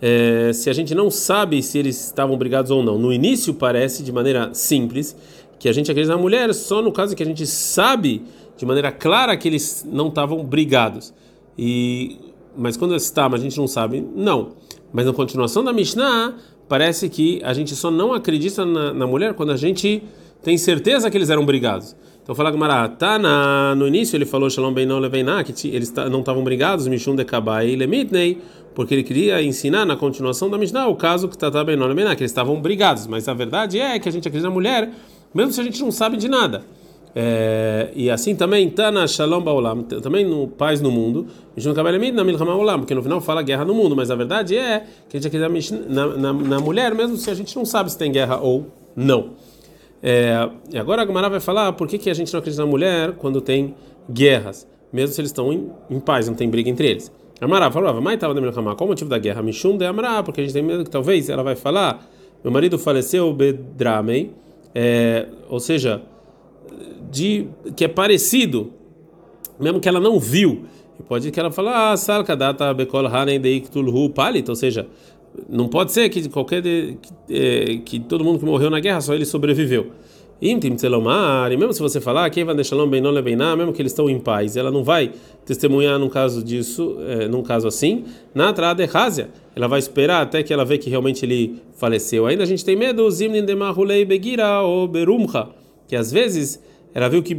é, 0.00 0.52
se 0.52 0.70
a 0.70 0.72
gente 0.72 0.94
não 0.94 1.10
sabe 1.10 1.60
se 1.62 1.78
eles 1.78 2.06
estavam 2.06 2.36
brigados 2.36 2.70
ou 2.70 2.82
não. 2.82 2.96
No 2.96 3.12
início, 3.12 3.52
parece, 3.52 4.04
de 4.04 4.12
maneira 4.12 4.50
simples, 4.52 5.16
que 5.58 5.68
a 5.68 5.72
gente 5.72 5.90
acredita 5.90 6.14
na 6.14 6.20
mulher 6.20 6.52
só 6.54 6.82
no 6.82 6.92
caso 6.92 7.16
que 7.16 7.22
a 7.22 7.26
gente 7.26 7.46
sabe 7.46 8.22
de 8.56 8.66
maneira 8.66 8.92
clara 8.92 9.36
que 9.36 9.48
eles 9.48 9.86
não 9.90 10.08
estavam 10.08 10.44
brigados. 10.44 11.12
E 11.58 12.18
mas 12.56 12.76
quando 12.76 12.94
está, 12.94 13.28
mas 13.28 13.40
a 13.40 13.44
gente 13.44 13.58
não 13.58 13.66
sabe, 13.66 14.04
não. 14.14 14.52
Mas 14.92 15.06
na 15.06 15.12
continuação 15.12 15.64
da 15.64 15.72
Mishnah, 15.72 16.34
parece 16.68 17.08
que 17.08 17.40
a 17.44 17.52
gente 17.52 17.74
só 17.74 17.90
não 17.90 18.12
acredita 18.12 18.64
na, 18.64 18.94
na 18.94 19.06
mulher 19.06 19.34
quando 19.34 19.50
a 19.50 19.56
gente 19.56 20.02
tem 20.42 20.56
certeza 20.56 21.10
que 21.10 21.16
eles 21.16 21.30
eram 21.30 21.44
brigados. 21.44 21.96
Então 22.22 22.34
fala 22.34 22.50
Gamara, 22.50 22.88
tá 22.88 23.18
na, 23.18 23.74
no 23.74 23.86
início 23.86 24.16
ele 24.16 24.24
falou 24.24 24.48
Shalom 24.48 24.72
bem 24.72 24.86
não 24.86 24.98
leveiná, 24.98 25.44
que 25.44 25.68
eles 25.68 25.92
não 26.10 26.20
estavam 26.20 26.42
brigados, 26.42 26.86
Mishum 26.86 27.16
Kabai 27.16 27.76
Lemitnei, 27.76 28.40
porque 28.74 28.94
ele 28.94 29.02
queria 29.02 29.42
ensinar 29.42 29.84
na 29.84 29.94
continuação 29.94 30.48
da 30.48 30.56
Mishnah 30.56 30.86
o 30.88 30.96
caso 30.96 31.28
que 31.28 31.36
tá 31.36 31.50
bem 31.64 31.76
não 31.76 31.86
leveiná, 31.86 32.14
que 32.14 32.22
eles 32.22 32.30
estavam 32.30 32.60
brigados. 32.60 33.06
Mas 33.06 33.28
a 33.28 33.34
verdade 33.34 33.78
é 33.78 33.98
que 33.98 34.08
a 34.08 34.12
gente 34.12 34.26
acredita 34.26 34.48
na 34.48 34.54
mulher, 34.54 34.90
mesmo 35.34 35.52
se 35.52 35.60
a 35.60 35.64
gente 35.64 35.80
não 35.82 35.90
sabe 35.90 36.16
de 36.16 36.28
nada. 36.28 36.64
É, 37.16 37.90
e 37.94 38.10
assim 38.10 38.34
também 38.34 38.68
Tana 38.68 39.06
Shalom 39.06 39.40
Baolam, 39.40 39.82
também 39.82 40.24
no 40.24 40.48
paz 40.48 40.80
no 40.80 40.90
mundo, 40.90 41.26
porque 41.54 42.94
no 42.94 43.02
final 43.02 43.20
fala 43.20 43.40
guerra 43.42 43.64
no 43.64 43.72
mundo, 43.72 43.94
mas 43.94 44.10
a 44.10 44.16
verdade 44.16 44.56
é 44.56 44.84
que 45.08 45.16
a 45.16 45.20
gente 45.20 45.28
acredita 45.28 45.76
na, 45.88 46.06
na, 46.16 46.32
na 46.32 46.58
mulher, 46.58 46.92
mesmo 46.94 47.16
se 47.16 47.30
a 47.30 47.34
gente 47.34 47.54
não 47.54 47.64
sabe 47.64 47.92
se 47.92 47.96
tem 47.96 48.10
guerra 48.10 48.40
ou 48.40 48.66
não. 48.96 49.30
É, 50.02 50.48
e 50.72 50.78
agora 50.78 51.02
a 51.02 51.04
Gamara 51.04 51.30
vai 51.30 51.40
falar 51.40 51.72
por 51.74 51.86
que, 51.86 51.98
que 51.98 52.10
a 52.10 52.14
gente 52.14 52.32
não 52.32 52.40
acredita 52.40 52.64
na 52.64 52.70
mulher 52.70 53.12
quando 53.12 53.40
tem 53.40 53.74
guerras, 54.10 54.66
mesmo 54.92 55.14
se 55.14 55.20
eles 55.20 55.30
estão 55.30 55.52
em, 55.52 55.70
em 55.88 56.00
paz, 56.00 56.28
não 56.28 56.34
tem 56.34 56.50
briga 56.50 56.68
entre 56.68 56.88
eles. 56.88 57.12
Amara 57.40 57.70
falou, 57.70 58.00
mas 58.00 58.14
estava 58.14 58.34
qual 58.74 58.86
o 58.86 58.88
motivo 58.88 59.10
da 59.10 59.18
guerra? 59.18 59.42
Mishum 59.42 59.76
de 59.76 59.84
Amara, 59.84 60.22
porque 60.22 60.40
a 60.40 60.44
gente 60.44 60.52
tem 60.52 60.62
medo 60.62 60.82
que 60.82 60.90
talvez 60.90 61.28
ela 61.28 61.42
vai 61.42 61.54
falar, 61.54 62.06
meu 62.42 62.52
marido 62.52 62.78
faleceu 62.78 63.32
Bedramei, 63.32 64.32
é, 64.74 65.26
ou 65.48 65.60
seja, 65.60 66.02
de 67.14 67.46
que 67.76 67.84
é 67.84 67.88
parecido, 67.88 68.72
mesmo 69.58 69.80
que 69.80 69.88
ela 69.88 70.00
não 70.00 70.18
viu. 70.18 70.64
E 70.98 71.02
pode 71.02 71.30
que 71.30 71.40
ela 71.40 71.50
fale, 71.50 71.68
ah, 71.68 71.96
salka 71.96 72.36
data 72.36 72.74
bekol 72.74 73.06
hanen 73.06 73.40
deiktulhu 73.40 74.10
palit, 74.10 74.48
ou 74.48 74.56
seja, 74.56 74.86
não 75.48 75.68
pode 75.68 75.92
ser 75.92 76.08
que 76.08 76.28
qualquer 76.28 76.60
de, 76.60 76.96
que, 77.00 77.12
é, 77.34 77.76
que, 77.84 78.00
todo 78.00 78.24
mundo 78.24 78.38
que 78.38 78.44
morreu 78.44 78.70
na 78.70 78.80
guerra 78.80 79.00
só 79.00 79.14
ele 79.14 79.24
sobreviveu. 79.24 79.90
Intim 80.42 80.74
tzelomar, 80.74 81.50
e 81.52 81.56
mesmo 81.56 81.72
se 81.72 81.80
você 81.80 82.00
falar 82.00 82.28
que 82.28 82.44
vai 82.44 82.54
deixar 82.54 82.76
bem 82.86 83.00
não 83.00 83.22
bem 83.22 83.36
mesmo 83.36 83.72
que 83.72 83.80
eles 83.80 83.92
estão 83.92 84.10
em 84.10 84.18
paz, 84.18 84.56
ela 84.56 84.70
não 84.70 84.82
vai 84.82 85.12
testemunhar 85.46 85.98
num 85.98 86.08
caso 86.08 86.44
disso, 86.44 86.98
é, 87.06 87.28
num 87.28 87.42
caso 87.42 87.66
assim, 87.66 88.04
na 88.34 88.52
trada 88.52 88.84
rásia, 88.84 89.30
ela 89.54 89.68
vai 89.68 89.78
esperar 89.78 90.22
até 90.22 90.42
que 90.42 90.52
ela 90.52 90.64
vê 90.64 90.76
que 90.76 90.90
realmente 90.90 91.24
ele 91.24 91.62
faleceu. 91.76 92.26
Ainda 92.26 92.42
a 92.42 92.46
gente 92.46 92.64
tem 92.64 92.76
medo, 92.76 93.08
zimnin 93.10 93.44
de 93.44 93.54
mahulei 93.54 94.04
begira 94.04 94.60
ou 94.60 94.86
berumcha, 94.88 95.48
que 95.86 95.96
às 95.96 96.10
vezes 96.10 96.60
ela 96.94 97.08
viu 97.08 97.22
que 97.22 97.34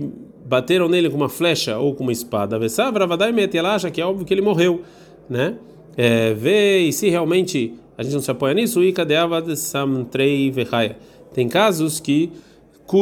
bateram 0.46 0.90
nele 0.90 1.10
com 1.10 1.16
uma 1.16 1.30
flecha 1.30 1.78
ou 1.80 1.96
com 1.96 2.04
uma 2.04 2.12
espada. 2.12 2.60
E 2.60 3.58
ela 3.58 3.74
acha 3.74 3.90
que 3.90 4.02
é 4.02 4.06
óbvio 4.06 4.26
que 4.26 4.34
ele 4.34 4.42
morreu, 4.42 4.82
né? 5.30 5.56
É, 5.98 6.34
vê 6.34 6.80
e 6.80 6.92
se 6.92 7.10
realmente 7.10 7.74
a 7.98 8.04
gente 8.04 8.14
não 8.14 8.22
se 8.22 8.30
apoia 8.30 8.54
nisso, 8.54 8.82
tem 11.34 11.48
casos 11.48 12.00
que 12.02 12.32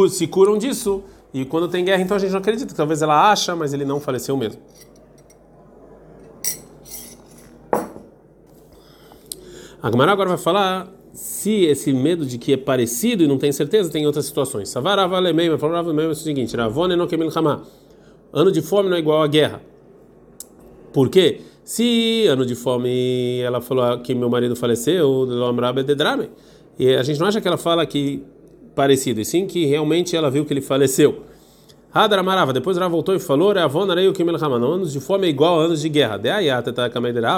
se 0.09 0.27
curam 0.27 0.57
disso 0.57 1.03
e 1.33 1.43
quando 1.43 1.67
tem 1.67 1.83
guerra 1.83 2.01
então 2.03 2.15
a 2.15 2.19
gente 2.19 2.31
não 2.31 2.39
acredita. 2.39 2.73
Talvez 2.75 3.01
ela 3.01 3.31
acha, 3.31 3.55
mas 3.55 3.73
ele 3.73 3.83
não 3.83 3.99
faleceu 3.99 4.37
mesmo. 4.37 4.61
A 9.81 9.91
Gemara 9.91 10.11
agora 10.13 10.29
vai 10.29 10.37
falar 10.37 10.87
se 11.13 11.65
esse 11.65 11.93
medo 11.93 12.25
de 12.25 12.39
que 12.39 12.53
é 12.53 12.57
parecido 12.57 13.23
e 13.23 13.27
não 13.27 13.37
tem 13.37 13.51
certeza, 13.51 13.89
tem 13.89 14.05
outras 14.07 14.25
situações. 14.25 14.67
Savarava 14.69 15.19
Lemei, 15.19 15.55
falava 15.57 16.01
é 16.01 16.07
o 16.07 16.15
seguinte: 16.15 16.57
Ravone 16.57 16.95
no 16.95 17.07
Ano 18.33 18.51
de 18.51 18.61
fome 18.63 18.89
não 18.89 18.97
é 18.97 18.99
igual 18.99 19.21
a 19.21 19.27
guerra. 19.27 19.61
Por 20.91 21.09
quê? 21.09 21.41
Se 21.63 22.25
ano 22.27 22.45
de 22.45 22.55
fome 22.55 23.39
ela 23.39 23.61
falou 23.61 23.99
que 23.99 24.15
meu 24.15 24.29
marido 24.29 24.55
faleceu, 24.55 25.27
e 26.79 26.89
a 26.95 27.03
gente 27.03 27.19
não 27.19 27.27
acha 27.27 27.39
que 27.39 27.47
ela 27.47 27.57
fala 27.57 27.85
que 27.85 28.23
parecido, 28.75 29.21
e 29.21 29.25
sim 29.25 29.45
que 29.45 29.65
realmente 29.65 30.15
ela 30.15 30.31
viu 30.31 30.43
que 30.43 30.51
ele 30.51 30.61
faleceu. 30.61 31.21
Hadar 31.93 32.23
Marava, 32.23 32.51
depois 32.51 32.75
ela 32.75 32.87
voltou 32.87 33.13
e 33.13 33.19
falou: 33.19 33.51
Avonarei 33.51 34.07
o 34.07 34.13
Kimel. 34.13 34.35
Anos 34.35 34.91
de 34.91 34.99
fome 34.99 35.27
é 35.27 35.29
igual 35.29 35.59
a 35.59 35.65
anos 35.65 35.81
de 35.81 35.89
guerra. 35.89 36.19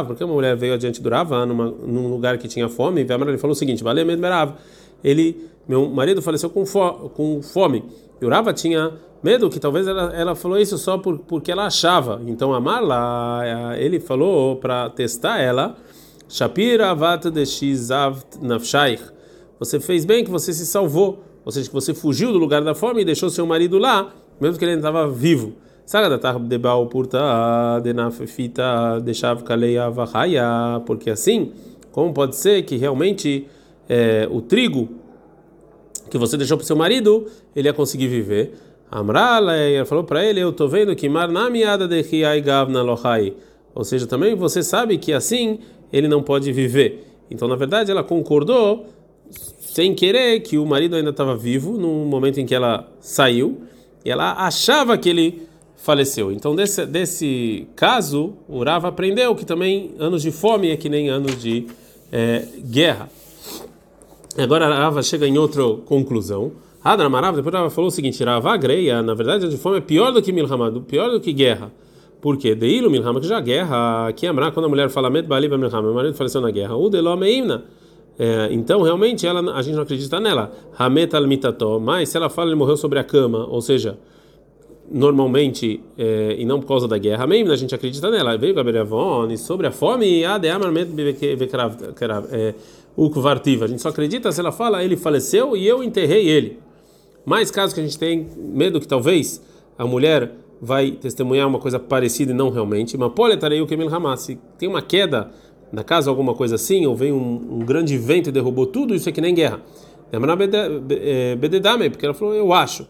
Porque 0.08 0.24
uma 0.24 0.34
mulher 0.34 0.56
veio 0.56 0.74
adiante 0.74 1.02
do 1.02 1.10
Rava, 1.10 1.46
numa, 1.46 1.66
num 1.66 2.08
lugar 2.08 2.38
que 2.38 2.48
tinha 2.48 2.70
fome, 2.70 3.02
e 3.02 3.12
ele 3.12 3.38
falou 3.38 3.54
o 3.54 3.56
seguinte: 3.56 3.84
Valeu 3.84 4.06
Medmerava. 4.06 4.56
Ele, 5.04 5.50
meu 5.68 5.90
marido 5.90 6.22
faleceu 6.22 6.50
com, 6.50 6.66
fo, 6.66 7.10
com 7.14 7.42
fome. 7.42 7.84
E 8.22 8.26
o 8.26 8.30
Rava 8.30 8.54
tinha 8.54 8.94
medo 9.22 9.50
que 9.50 9.60
talvez 9.60 9.88
ela, 9.88 10.14
ela 10.16 10.36
falou 10.36 10.58
isso 10.58 10.78
só 10.78 10.98
por, 10.98 11.20
porque 11.20 11.52
ela 11.52 11.66
achava. 11.66 12.22
Então 12.26 12.54
a 12.54 12.62
Marla, 12.62 13.42
ele 13.78 14.00
falou 14.00 14.56
para 14.56 14.90
testar 14.90 15.40
ela: 15.40 15.76
Shapira 16.30 16.92
Avat 16.92 17.26
de 17.26 17.46
Shizav 17.46 18.24
Nafshaich 18.42 19.16
você 19.60 19.80
fez 19.80 20.06
bem 20.06 20.24
que 20.24 20.30
você 20.30 20.54
se 20.54 20.66
salvou, 20.66 21.24
ou 21.44 21.52
seja, 21.52 21.68
que 21.68 21.74
você 21.74 21.94
fugiu 21.94 22.32
do 22.32 22.38
lugar 22.38 22.64
da 22.64 22.76
fome 22.76 23.02
e 23.02 23.06
deixou 23.06 23.30
seu 23.30 23.46
marido 23.46 23.78
lá, 23.78 24.14
mesmo 24.40 24.58
que 24.58 24.66
ele 24.66 24.74
ainda 24.74 24.88
estava 24.88 25.08
vivo. 25.08 25.54
Porque 30.86 31.10
assim, 31.10 31.52
como 31.92 32.12
pode 32.14 32.36
ser 32.36 32.64
que 32.64 32.76
realmente 32.76 33.48
é, 33.88 34.28
o 34.32 34.42
trigo 34.42 34.90
que 36.10 36.18
você 36.18 36.38
deixou 36.38 36.58
para 36.58 36.66
seu 36.66 36.76
marido, 36.76 37.28
ele 37.56 37.68
ia 37.68 37.74
conseguir 37.74 38.08
viver? 38.08 38.54
Amrala, 38.90 39.56
ela 39.56 39.86
falou 39.86 40.04
para 40.04 40.24
ele, 40.24 40.40
eu 40.40 40.50
estou 40.50 40.68
vendo 40.68 40.96
que 40.96 41.08
marnamiada 41.10 41.88
de 41.88 42.02
gavna 42.42 42.82
lohai. 42.82 43.34
Ou 43.74 43.84
seja, 43.84 44.08
também 44.08 44.36
você 44.36 44.64
sabe 44.64 44.98
que 44.98 45.14
assim 45.14 45.60
ele 45.92 46.08
não 46.08 46.24
pode 46.24 46.52
viver. 46.52 47.06
Então, 47.30 47.48
na 47.48 47.56
verdade, 47.56 47.92
ela 47.92 48.04
concordou 48.04 48.88
sem 49.60 49.94
querer 49.94 50.40
que 50.40 50.58
o 50.58 50.66
marido 50.66 50.96
ainda 50.96 51.10
estava 51.10 51.36
vivo 51.36 51.78
no 51.78 52.06
momento 52.06 52.40
em 52.40 52.46
que 52.46 52.56
ela 52.56 52.88
saiu 53.00 53.62
e 54.06 54.12
ela 54.12 54.34
achava 54.34 54.96
que 54.98 55.10
ele 55.10 55.48
faleceu. 55.76 56.32
Então, 56.32 56.56
desse, 56.56 56.86
desse 56.86 57.68
caso, 57.76 58.34
o 58.48 58.64
Rava 58.64 58.90
aprendeu 58.90 59.36
que 59.36 59.46
também 59.46 59.96
anos 59.98 60.22
de 60.22 60.32
fome 60.32 60.70
é 60.70 60.78
que 60.78 60.88
nem 60.88 61.10
anos 61.10 61.42
de 61.42 61.66
é, 62.12 62.46
guerra. 62.64 63.10
Agora, 64.38 64.68
a 64.68 64.78
Rava 64.78 65.02
chega 65.02 65.28
em 65.28 65.38
outra 65.38 65.64
conclusão. 65.86 66.52
Hadra 66.84 67.10
Marav, 67.10 67.36
depois 67.36 67.56
ela 67.56 67.70
falou 67.72 67.88
o 67.88 67.92
seguinte: 67.92 68.24
Rava 68.24 68.56
Greia, 68.58 69.02
na 69.02 69.16
verdade, 69.16 69.48
a 69.48 69.50
de 69.50 69.58
fome 69.58 69.78
é 69.78 69.82
pior 69.82 70.12
do 70.12 70.22
que 70.22 70.32
Milhamad, 70.32 70.80
pior 70.82 71.10
do 71.10 71.20
que 71.20 71.34
guerra. 71.34 71.72
Por 72.22 72.38
quê? 72.38 72.56
Deilo 72.56 72.90
Milhama, 72.90 73.20
que 73.20 73.28
já 73.28 73.40
guerra, 73.40 74.12
que 74.14 74.26
Amra, 74.26 74.52
quando 74.52 74.66
a 74.66 74.70
mulher 74.70 74.90
fala 74.90 75.10
Met 75.10 75.28
Baliba 75.28 75.58
Milhama, 75.58 75.82
meu 75.82 75.94
marido 75.94 76.16
faleceu 76.16 76.42
na 76.42 76.52
guerra, 76.52 76.76
o 76.76 76.90
Deló 76.90 77.16
Meimna. 77.16 77.66
É, 78.18 78.48
então, 78.52 78.82
realmente, 78.82 79.28
ela, 79.28 79.54
a 79.54 79.62
gente 79.62 79.76
não 79.76 79.84
acredita 79.84 80.20
nela. 80.20 80.52
Hamet 80.78 81.16
al 81.16 81.28
mitato, 81.28 81.80
mas 81.80 82.10
se 82.10 82.18
ela 82.18 82.30
fala 82.30 82.50
ele 82.50 82.56
morreu 82.56 82.78
sobre 82.78 83.00
a 83.00 83.04
cama, 83.04 83.46
ou 83.50 83.62
seja, 83.62 83.98
normalmente, 84.90 85.82
é, 85.98 86.36
e 86.38 86.46
não 86.46 86.60
por 86.60 86.68
causa 86.68 86.88
da 86.88 86.98
guerra, 86.98 87.28
mesmo 87.28 87.52
a 87.52 87.56
gente 87.56 87.74
acredita 87.76 88.10
nela. 88.10 88.38
Veio 88.38 88.54
Gabriel 88.54 88.88
sobre 89.38 89.68
a 89.68 89.72
fome, 89.72 90.20
e 90.20 90.26
a 90.26 90.38
de 90.38 90.50
Amarmet 90.50 90.90
o 92.96 93.10
Kvartiva. 93.10 93.66
A 93.66 93.68
gente 93.68 93.82
só 93.82 93.90
acredita 93.90 94.32
se 94.32 94.40
ela 94.40 94.52
fala 94.52 94.84
ele 94.84 94.96
faleceu 94.96 95.56
e 95.58 95.68
eu 95.68 95.84
enterrei 95.84 96.28
ele. 96.28 96.60
Mais 97.26 97.52
casos 97.52 97.74
que 97.74 97.80
a 97.80 97.84
gente 97.84 97.98
tem 97.98 98.28
medo 98.38 98.80
que 98.80 98.88
talvez 98.88 99.42
a 99.78 99.86
mulher 99.86 100.32
vai 100.62 100.92
testemunhar 100.92 101.48
uma 101.48 101.60
coisa 101.60 101.80
parecida 101.80 102.32
e 102.32 102.36
não 102.36 102.50
realmente. 102.50 102.98
Mas 102.98 103.12
poletarei 103.14 103.60
o 103.62 103.68
Kemil 103.68 103.94
Hamas. 103.94 104.30
Tem 104.58 104.70
uma 104.70 104.82
queda 104.82 105.32
na 105.72 105.84
casa, 105.84 106.10
alguma 106.10 106.34
coisa 106.34 106.56
assim, 106.56 106.86
ou 106.86 106.96
vem 106.96 107.12
um, 107.12 107.60
um 107.60 107.60
grande 107.60 107.98
vento 107.98 108.30
e 108.30 108.32
derrubou 108.32 108.66
tudo, 108.66 108.96
isso 108.96 109.10
é 109.10 109.12
que 109.12 109.22
nem 109.22 109.34
guerra. 109.34 109.62
Bededame, 111.38 111.90
porque 111.90 112.06
ela 112.06 112.14
falou, 112.14 112.34
eu 112.34 112.54
acho. 112.54 112.88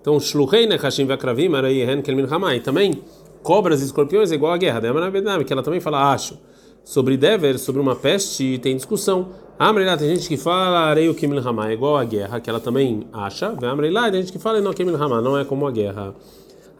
Então, 0.00 0.18
Shluchei 0.18 0.66
Nechashim 0.66 1.06
Vakravim, 1.06 1.54
Arai 1.54 1.82
Hen 1.82 2.02
Kelmin 2.02 2.26
Hamai. 2.30 2.60
Também, 2.60 3.02
cobras 3.42 3.82
e 3.82 3.84
escorpiões 3.84 4.32
é 4.32 4.34
igual 4.34 4.52
a 4.52 4.56
guerra. 4.56 4.80
Bededame, 4.80 5.44
que 5.44 5.52
ela 5.52 5.62
também 5.62 5.80
fala, 5.80 6.12
acho. 6.12 6.38
Sobre 6.82 7.16
Dever, 7.16 7.58
sobre 7.58 7.80
uma 7.80 7.94
peste, 7.94 8.58
tem 8.58 8.74
discussão. 8.74 9.28
Amreilá, 9.58 9.94
tem 9.94 10.08
gente 10.08 10.26
que 10.26 10.38
fala 10.38 10.78
Arei 10.86 11.10
o 11.10 11.14
Kimil 11.14 11.38
Hamá, 11.46 11.68
é 11.68 11.74
igual 11.74 11.98
a 11.98 12.02
guerra, 12.02 12.40
que 12.40 12.48
ela 12.48 12.58
também 12.58 13.06
acha. 13.12 13.54
Amreilá, 13.62 14.10
tem 14.10 14.22
gente 14.22 14.32
que 14.32 14.38
fala 14.38 14.58
não, 14.58 14.72
Kimil 14.72 14.96
Hamá, 14.96 15.20
não 15.20 15.36
é 15.38 15.44
como 15.44 15.66
a 15.66 15.70
guerra. 15.70 16.14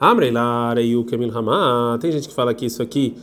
Amreilá, 0.01 0.71
Arei 0.71 0.97
o 0.97 1.05
Kimil 1.05 1.31
Hamá, 1.37 1.99
tem 2.01 2.11
gente 2.11 2.27
que 2.27 2.35
fala 2.35 2.55
que 2.55 2.65
isso 2.65 2.83
aqui, 2.83 3.19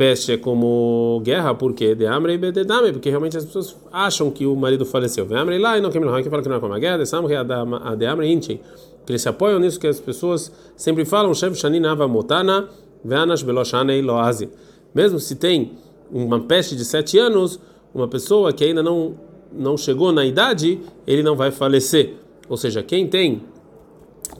peste, 0.00 0.32
é 0.32 0.38
como 0.38 1.20
guerra, 1.22 1.54
porque 1.54 1.94
de 1.94 2.06
Amrei 2.06 2.38
Bededame, 2.38 2.90
porque 2.90 3.10
realmente 3.10 3.36
as 3.36 3.44
pessoas 3.44 3.76
acham 3.92 4.30
que 4.30 4.46
o 4.46 4.56
marido 4.56 4.86
faleceu. 4.86 5.26
Amreilá, 5.36 5.76
e 5.76 5.82
não 5.82 5.90
Hamá, 5.90 6.22
que 6.22 6.30
fala 6.30 6.42
que 6.42 6.48
não 6.48 6.56
é 6.56 6.58
como 6.58 6.72
a 6.72 6.78
guerra, 6.78 6.96
de 6.96 7.06
Samre, 7.06 7.34
a 7.36 7.94
de 7.94 8.06
Amrei 8.06 8.32
Inchin, 8.32 8.60
que 9.04 9.12
eles 9.12 9.20
se 9.20 9.28
apoiam 9.28 9.60
nisso 9.60 9.78
que 9.78 9.86
as 9.86 10.00
pessoas 10.00 10.50
sempre 10.74 11.04
falam, 11.04 11.34
Shev 11.34 11.54
Shanin 11.54 11.84
Ava 11.84 12.08
Motana, 12.08 12.66
Veanash 13.04 13.42
Beloshanei 13.42 14.00
Loazi. 14.00 14.48
Mesmo 14.94 15.20
se 15.20 15.36
tem 15.36 15.72
uma 16.10 16.40
peste 16.40 16.74
de 16.74 16.84
sete 16.86 17.18
anos, 17.18 17.60
uma 17.94 18.08
pessoa 18.08 18.54
que 18.54 18.64
ainda 18.64 18.82
não, 18.82 19.16
não 19.52 19.76
chegou 19.76 20.12
na 20.12 20.24
idade, 20.24 20.80
ele 21.06 21.22
não 21.22 21.36
vai 21.36 21.50
falecer. 21.50 22.14
Ou 22.48 22.56
seja, 22.56 22.82
quem 22.82 23.06
tem, 23.06 23.42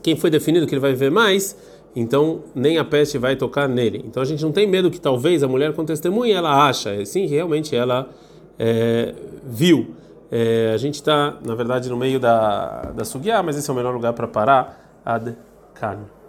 quem 0.03 0.17
foi 0.17 0.31
definido 0.31 0.67
que 0.67 0.73
ele 0.73 0.81
vai 0.81 0.93
viver 0.93 1.11
mais, 1.11 1.55
então 1.95 2.43
nem 2.55 2.79
a 2.79 2.85
peste 2.85 3.19
vai 3.19 3.37
tocar 3.37 3.69
nele. 3.69 4.03
Então 4.07 4.23
a 4.23 4.27
gente 4.27 4.43
não 4.43 4.53
tem 4.53 4.67
medo 4.67 4.91
que 4.91 5.01
talvez 5.01 5.43
a 5.43 5.49
mulher 5.49 5.73
com 5.73 5.85
testemunha 5.85 6.37
ela 6.37 6.69
acha, 6.69 7.05
sim, 7.05 7.27
realmente 7.27 7.75
ela 7.75 8.09
é, 8.59 9.15
viu. 9.45 9.95
É, 10.31 10.71
a 10.73 10.77
gente 10.77 10.95
está, 10.95 11.39
na 11.45 11.55
verdade, 11.55 11.89
no 11.89 11.97
meio 11.97 12.21
da, 12.21 12.93
da 12.95 13.05
sugiá, 13.05 13.43
mas 13.43 13.57
esse 13.57 13.69
é 13.69 13.73
o 13.73 13.77
melhor 13.77 13.93
lugar 13.93 14.13
para 14.13 14.29
parar. 14.29 15.01
Ad 15.05 15.35
carne. 15.75 16.20